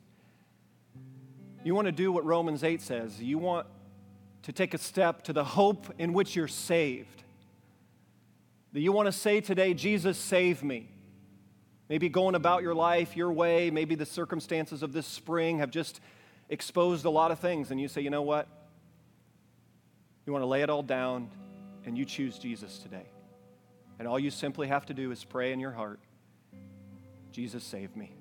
you 1.64 1.76
want 1.76 1.86
to 1.86 1.92
do 1.92 2.12
what 2.12 2.26
Romans 2.26 2.64
8 2.64 2.82
says. 2.82 3.22
You 3.22 3.38
want 3.38 3.68
to 4.42 4.52
take 4.52 4.74
a 4.74 4.80
step 4.80 5.22
to 5.26 5.34
the 5.34 5.44
hope 5.44 5.94
in 6.00 6.14
which 6.14 6.36
you're 6.36 6.48
saved. 6.48 7.22
That 8.74 8.82
you 8.82 8.92
want 8.92 9.08
to 9.08 9.12
say 9.12 9.42
today, 9.42 9.74
Jesus, 9.74 10.18
save 10.18 10.64
me. 10.64 10.90
Maybe 11.90 12.08
going 12.08 12.36
about 12.36 12.62
your 12.62 12.76
life 12.76 13.18
your 13.18 13.32
way, 13.32 13.72
maybe 13.72 13.96
the 13.96 14.06
circumstances 14.06 14.84
of 14.84 14.94
this 14.94 15.08
spring 15.08 15.60
have 15.60 15.72
just 15.72 16.00
exposed 16.50 17.06
a 17.06 17.10
lot 17.10 17.32
of 17.32 17.40
things, 17.40 17.72
and 17.72 17.82
you 17.82 17.88
say, 17.88 18.02
you 18.02 18.10
know 18.10 18.22
what? 18.22 18.48
You 20.26 20.34
want 20.34 20.44
to 20.44 20.48
lay 20.48 20.62
it 20.62 20.70
all 20.70 20.84
down, 20.84 21.30
and 21.86 21.98
you 21.98 22.06
choose 22.06 22.38
Jesus 22.38 22.78
today. 22.78 23.08
And 23.98 24.08
all 24.08 24.20
you 24.20 24.30
simply 24.30 24.68
have 24.68 24.86
to 24.86 24.94
do 24.94 25.12
is 25.12 25.24
pray 25.24 25.52
in 25.52 25.60
your 25.60 25.72
heart 25.72 26.00
Jesus, 27.32 27.64
save 27.64 27.96
me. 27.96 28.12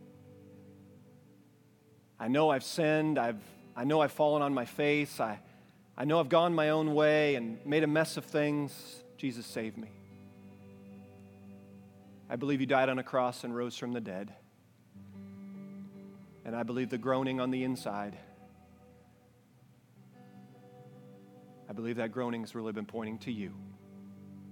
I 2.20 2.28
know 2.28 2.50
I've 2.50 2.64
sinned. 2.64 3.18
I've, 3.18 3.40
I 3.76 3.84
know 3.84 4.00
I've 4.00 4.12
fallen 4.12 4.42
on 4.42 4.52
my 4.52 4.64
face. 4.64 5.20
I, 5.20 5.40
I 5.96 6.04
know 6.04 6.20
I've 6.20 6.28
gone 6.28 6.54
my 6.54 6.70
own 6.70 6.94
way 6.94 7.34
and 7.36 7.58
made 7.64 7.84
a 7.84 7.86
mess 7.86 8.16
of 8.16 8.24
things. 8.24 9.02
Jesus, 9.16 9.46
save 9.46 9.76
me. 9.76 9.88
I 12.30 12.36
believe 12.36 12.60
you 12.60 12.66
died 12.66 12.88
on 12.88 12.98
a 12.98 13.02
cross 13.02 13.44
and 13.44 13.54
rose 13.54 13.76
from 13.76 13.92
the 13.92 14.00
dead. 14.00 14.34
And 16.44 16.54
I 16.54 16.62
believe 16.62 16.90
the 16.90 16.98
groaning 16.98 17.40
on 17.40 17.50
the 17.50 17.64
inside. 17.64 18.18
I 21.68 21.72
believe 21.72 21.96
that 21.96 22.12
groaning 22.12 22.40
has 22.40 22.54
really 22.54 22.72
been 22.72 22.86
pointing 22.86 23.18
to 23.20 23.32
you. 23.32 23.54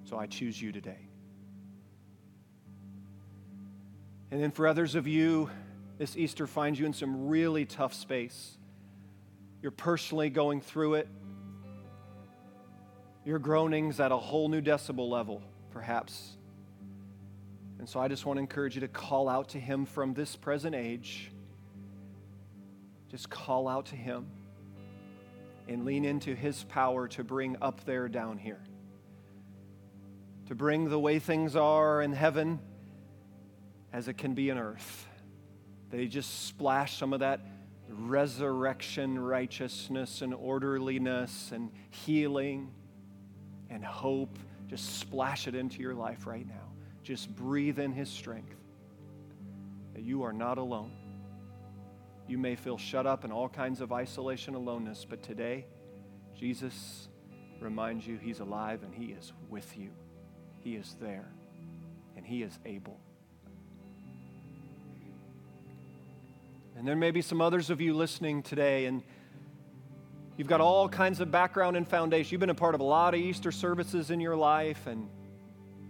So 0.04 0.18
I 0.18 0.26
choose 0.26 0.60
you 0.60 0.72
today. 0.72 1.08
And 4.30 4.42
then 4.42 4.50
for 4.50 4.66
others 4.66 4.94
of 4.94 5.06
you, 5.06 5.50
this 5.98 6.16
Easter 6.16 6.46
finds 6.46 6.78
you 6.78 6.86
in 6.86 6.92
some 6.92 7.28
really 7.28 7.64
tough 7.64 7.94
space. 7.94 8.58
You're 9.62 9.70
personally 9.70 10.30
going 10.30 10.60
through 10.60 10.94
it. 10.94 11.08
Your 13.24 13.38
groaning's 13.38 13.98
at 13.98 14.12
a 14.12 14.16
whole 14.16 14.48
new 14.48 14.60
decibel 14.60 15.08
level, 15.08 15.42
perhaps. 15.70 16.35
And 17.78 17.88
so 17.88 18.00
I 18.00 18.08
just 18.08 18.24
want 18.24 18.38
to 18.38 18.40
encourage 18.40 18.74
you 18.74 18.80
to 18.80 18.88
call 18.88 19.28
out 19.28 19.50
to 19.50 19.60
Him 19.60 19.84
from 19.84 20.14
this 20.14 20.34
present 20.34 20.74
age. 20.74 21.30
Just 23.10 23.28
call 23.30 23.68
out 23.68 23.86
to 23.86 23.96
Him 23.96 24.26
and 25.68 25.84
lean 25.84 26.04
into 26.04 26.34
His 26.34 26.64
power 26.64 27.08
to 27.08 27.24
bring 27.24 27.56
up 27.60 27.84
there 27.84 28.08
down 28.08 28.38
here. 28.38 28.60
To 30.48 30.54
bring 30.54 30.88
the 30.88 30.98
way 30.98 31.18
things 31.18 31.56
are 31.56 32.00
in 32.02 32.12
heaven 32.12 32.60
as 33.92 34.08
it 34.08 34.16
can 34.16 34.34
be 34.34 34.48
in 34.48 34.58
earth. 34.58 35.06
That 35.90 36.00
He 36.00 36.08
just 36.08 36.46
splash 36.46 36.98
some 36.98 37.12
of 37.12 37.20
that 37.20 37.40
resurrection 37.88 39.18
righteousness 39.18 40.22
and 40.22 40.34
orderliness 40.34 41.52
and 41.52 41.70
healing 41.90 42.70
and 43.70 43.84
hope. 43.84 44.38
Just 44.68 44.98
splash 44.98 45.46
it 45.46 45.54
into 45.54 45.80
your 45.80 45.94
life 45.94 46.26
right 46.26 46.46
now. 46.46 46.54
Just 47.06 47.36
breathe 47.36 47.78
in 47.78 47.92
His 47.92 48.10
strength. 48.10 48.56
That 49.94 50.02
you 50.02 50.24
are 50.24 50.32
not 50.32 50.58
alone. 50.58 50.90
You 52.26 52.36
may 52.36 52.56
feel 52.56 52.76
shut 52.76 53.06
up 53.06 53.24
in 53.24 53.30
all 53.30 53.48
kinds 53.48 53.80
of 53.80 53.92
isolation, 53.92 54.56
aloneness, 54.56 55.06
but 55.08 55.22
today, 55.22 55.66
Jesus 56.36 57.06
reminds 57.60 58.04
you 58.08 58.18
He's 58.18 58.40
alive 58.40 58.82
and 58.82 58.92
He 58.92 59.12
is 59.12 59.32
with 59.48 59.78
you. 59.78 59.90
He 60.58 60.74
is 60.74 60.96
there 61.00 61.30
and 62.16 62.26
He 62.26 62.42
is 62.42 62.58
able. 62.64 62.98
And 66.76 66.88
there 66.88 66.96
may 66.96 67.12
be 67.12 67.22
some 67.22 67.40
others 67.40 67.70
of 67.70 67.80
you 67.80 67.94
listening 67.94 68.42
today, 68.42 68.86
and 68.86 69.04
you've 70.36 70.48
got 70.48 70.60
all 70.60 70.88
kinds 70.88 71.20
of 71.20 71.30
background 71.30 71.76
and 71.76 71.86
foundation. 71.86 72.32
You've 72.32 72.40
been 72.40 72.50
a 72.50 72.54
part 72.54 72.74
of 72.74 72.80
a 72.80 72.84
lot 72.84 73.14
of 73.14 73.20
Easter 73.20 73.52
services 73.52 74.10
in 74.10 74.18
your 74.18 74.36
life, 74.36 74.88
and 74.88 75.08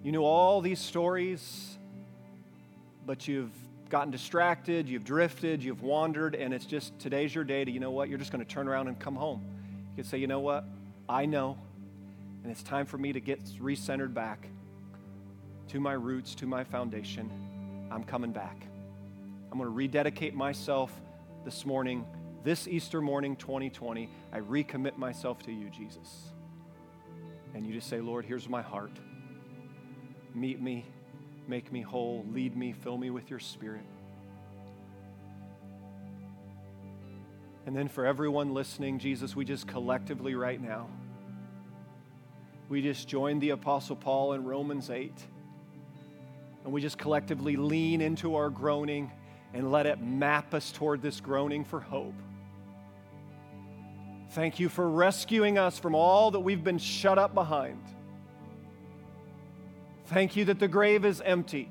you 0.06 0.12
know 0.12 0.24
all 0.24 0.60
these 0.60 0.78
stories, 0.78 1.76
but 3.04 3.26
you've 3.26 3.50
gotten 3.88 4.12
distracted, 4.12 4.88
you've 4.88 5.02
drifted, 5.02 5.64
you've 5.64 5.82
wandered, 5.82 6.36
and 6.36 6.54
it's 6.54 6.64
just 6.64 6.96
today's 7.00 7.34
your 7.34 7.42
day 7.42 7.64
to, 7.64 7.72
you 7.72 7.80
know 7.80 7.90
what, 7.90 8.08
you're 8.08 8.16
just 8.16 8.30
going 8.30 8.44
to 8.44 8.48
turn 8.48 8.68
around 8.68 8.86
and 8.86 9.00
come 9.00 9.16
home. 9.16 9.44
You 9.96 10.04
can 10.04 10.04
say, 10.04 10.18
you 10.18 10.28
know 10.28 10.38
what, 10.38 10.64
I 11.08 11.26
know, 11.26 11.58
and 12.44 12.52
it's 12.52 12.62
time 12.62 12.86
for 12.86 12.96
me 12.98 13.14
to 13.14 13.18
get 13.18 13.44
recentered 13.60 14.14
back 14.14 14.46
to 15.70 15.80
my 15.80 15.94
roots, 15.94 16.36
to 16.36 16.46
my 16.46 16.62
foundation. 16.62 17.28
I'm 17.90 18.04
coming 18.04 18.30
back. 18.30 18.64
I'm 19.50 19.58
going 19.58 19.68
to 19.68 19.74
rededicate 19.74 20.36
myself 20.36 20.92
this 21.44 21.66
morning, 21.66 22.06
this 22.44 22.68
Easter 22.68 23.02
morning 23.02 23.34
2020. 23.34 24.08
I 24.32 24.38
recommit 24.38 24.98
myself 24.98 25.42
to 25.46 25.52
you, 25.52 25.68
Jesus. 25.68 26.28
And 27.54 27.66
you 27.66 27.74
just 27.74 27.88
say, 27.88 28.00
Lord, 28.00 28.24
here's 28.24 28.48
my 28.48 28.62
heart. 28.62 28.92
Meet 30.36 30.60
me, 30.60 30.84
make 31.48 31.72
me 31.72 31.80
whole, 31.80 32.22
lead 32.30 32.54
me, 32.54 32.72
fill 32.72 32.98
me 32.98 33.08
with 33.08 33.30
your 33.30 33.38
spirit. 33.38 33.86
And 37.64 37.74
then 37.74 37.88
for 37.88 38.04
everyone 38.04 38.52
listening, 38.52 38.98
Jesus, 38.98 39.34
we 39.34 39.46
just 39.46 39.66
collectively 39.66 40.34
right 40.34 40.60
now, 40.60 40.88
we 42.68 42.82
just 42.82 43.08
join 43.08 43.38
the 43.38 43.50
Apostle 43.50 43.96
Paul 43.96 44.34
in 44.34 44.44
Romans 44.44 44.90
8. 44.90 45.10
And 46.64 46.72
we 46.72 46.82
just 46.82 46.98
collectively 46.98 47.56
lean 47.56 48.02
into 48.02 48.34
our 48.34 48.50
groaning 48.50 49.10
and 49.54 49.72
let 49.72 49.86
it 49.86 50.02
map 50.02 50.52
us 50.52 50.70
toward 50.70 51.00
this 51.00 51.18
groaning 51.18 51.64
for 51.64 51.80
hope. 51.80 52.14
Thank 54.32 54.60
you 54.60 54.68
for 54.68 54.86
rescuing 54.86 55.56
us 55.56 55.78
from 55.78 55.94
all 55.94 56.30
that 56.32 56.40
we've 56.40 56.62
been 56.62 56.78
shut 56.78 57.18
up 57.18 57.32
behind. 57.32 57.80
Thank 60.06 60.36
you 60.36 60.44
that 60.46 60.58
the 60.58 60.68
grave 60.68 61.04
is 61.04 61.20
empty. 61.20 61.68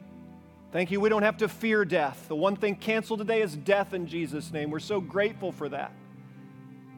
Thank 0.71 0.91
you, 0.91 0.99
we 0.99 1.07
don't 1.07 1.23
have 1.23 1.37
to 1.37 1.47
fear 1.47 1.85
death. 1.85 2.27
The 2.27 2.35
one 2.35 2.57
thing 2.57 2.75
canceled 2.75 3.19
today 3.19 3.41
is 3.41 3.55
death 3.55 3.93
in 3.93 4.07
Jesus' 4.07 4.51
name. 4.51 4.69
We're 4.71 4.79
so 4.79 4.99
grateful 4.99 5.53
for 5.53 5.69
that. 5.69 5.93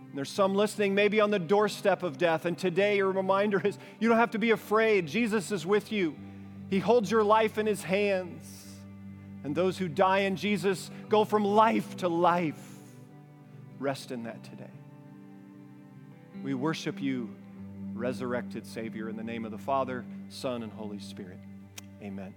And 0.07 0.17
there's 0.17 0.31
some 0.31 0.55
listening, 0.55 0.95
maybe 0.95 1.21
on 1.21 1.29
the 1.29 1.37
doorstep 1.37 2.01
of 2.01 2.17
death, 2.17 2.45
and 2.45 2.57
today 2.57 2.97
your 2.97 3.11
reminder 3.11 3.61
is 3.63 3.77
you 3.99 4.09
don't 4.09 4.17
have 4.17 4.31
to 4.31 4.39
be 4.39 4.49
afraid. 4.49 5.05
Jesus 5.05 5.51
is 5.51 5.63
with 5.63 5.91
you, 5.91 6.15
He 6.71 6.79
holds 6.79 7.11
your 7.11 7.23
life 7.23 7.59
in 7.59 7.67
His 7.67 7.83
hands. 7.83 8.63
And 9.43 9.55
those 9.55 9.77
who 9.77 9.87
die 9.87 10.19
in 10.19 10.35
Jesus 10.35 10.89
go 11.07 11.23
from 11.23 11.45
life 11.45 11.97
to 11.97 12.07
life. 12.07 12.59
Rest 13.79 14.11
in 14.11 14.23
that 14.23 14.43
today. 14.43 14.65
We 16.43 16.53
worship 16.55 17.01
you, 17.01 17.29
resurrected 17.93 18.65
Savior, 18.65 19.07
in 19.07 19.15
the 19.15 19.23
name 19.23 19.45
of 19.45 19.51
the 19.51 19.57
Father, 19.57 20.03
Son, 20.29 20.63
and 20.63 20.71
Holy 20.71 20.99
Spirit. 20.99 21.39
Amen. 22.01 22.33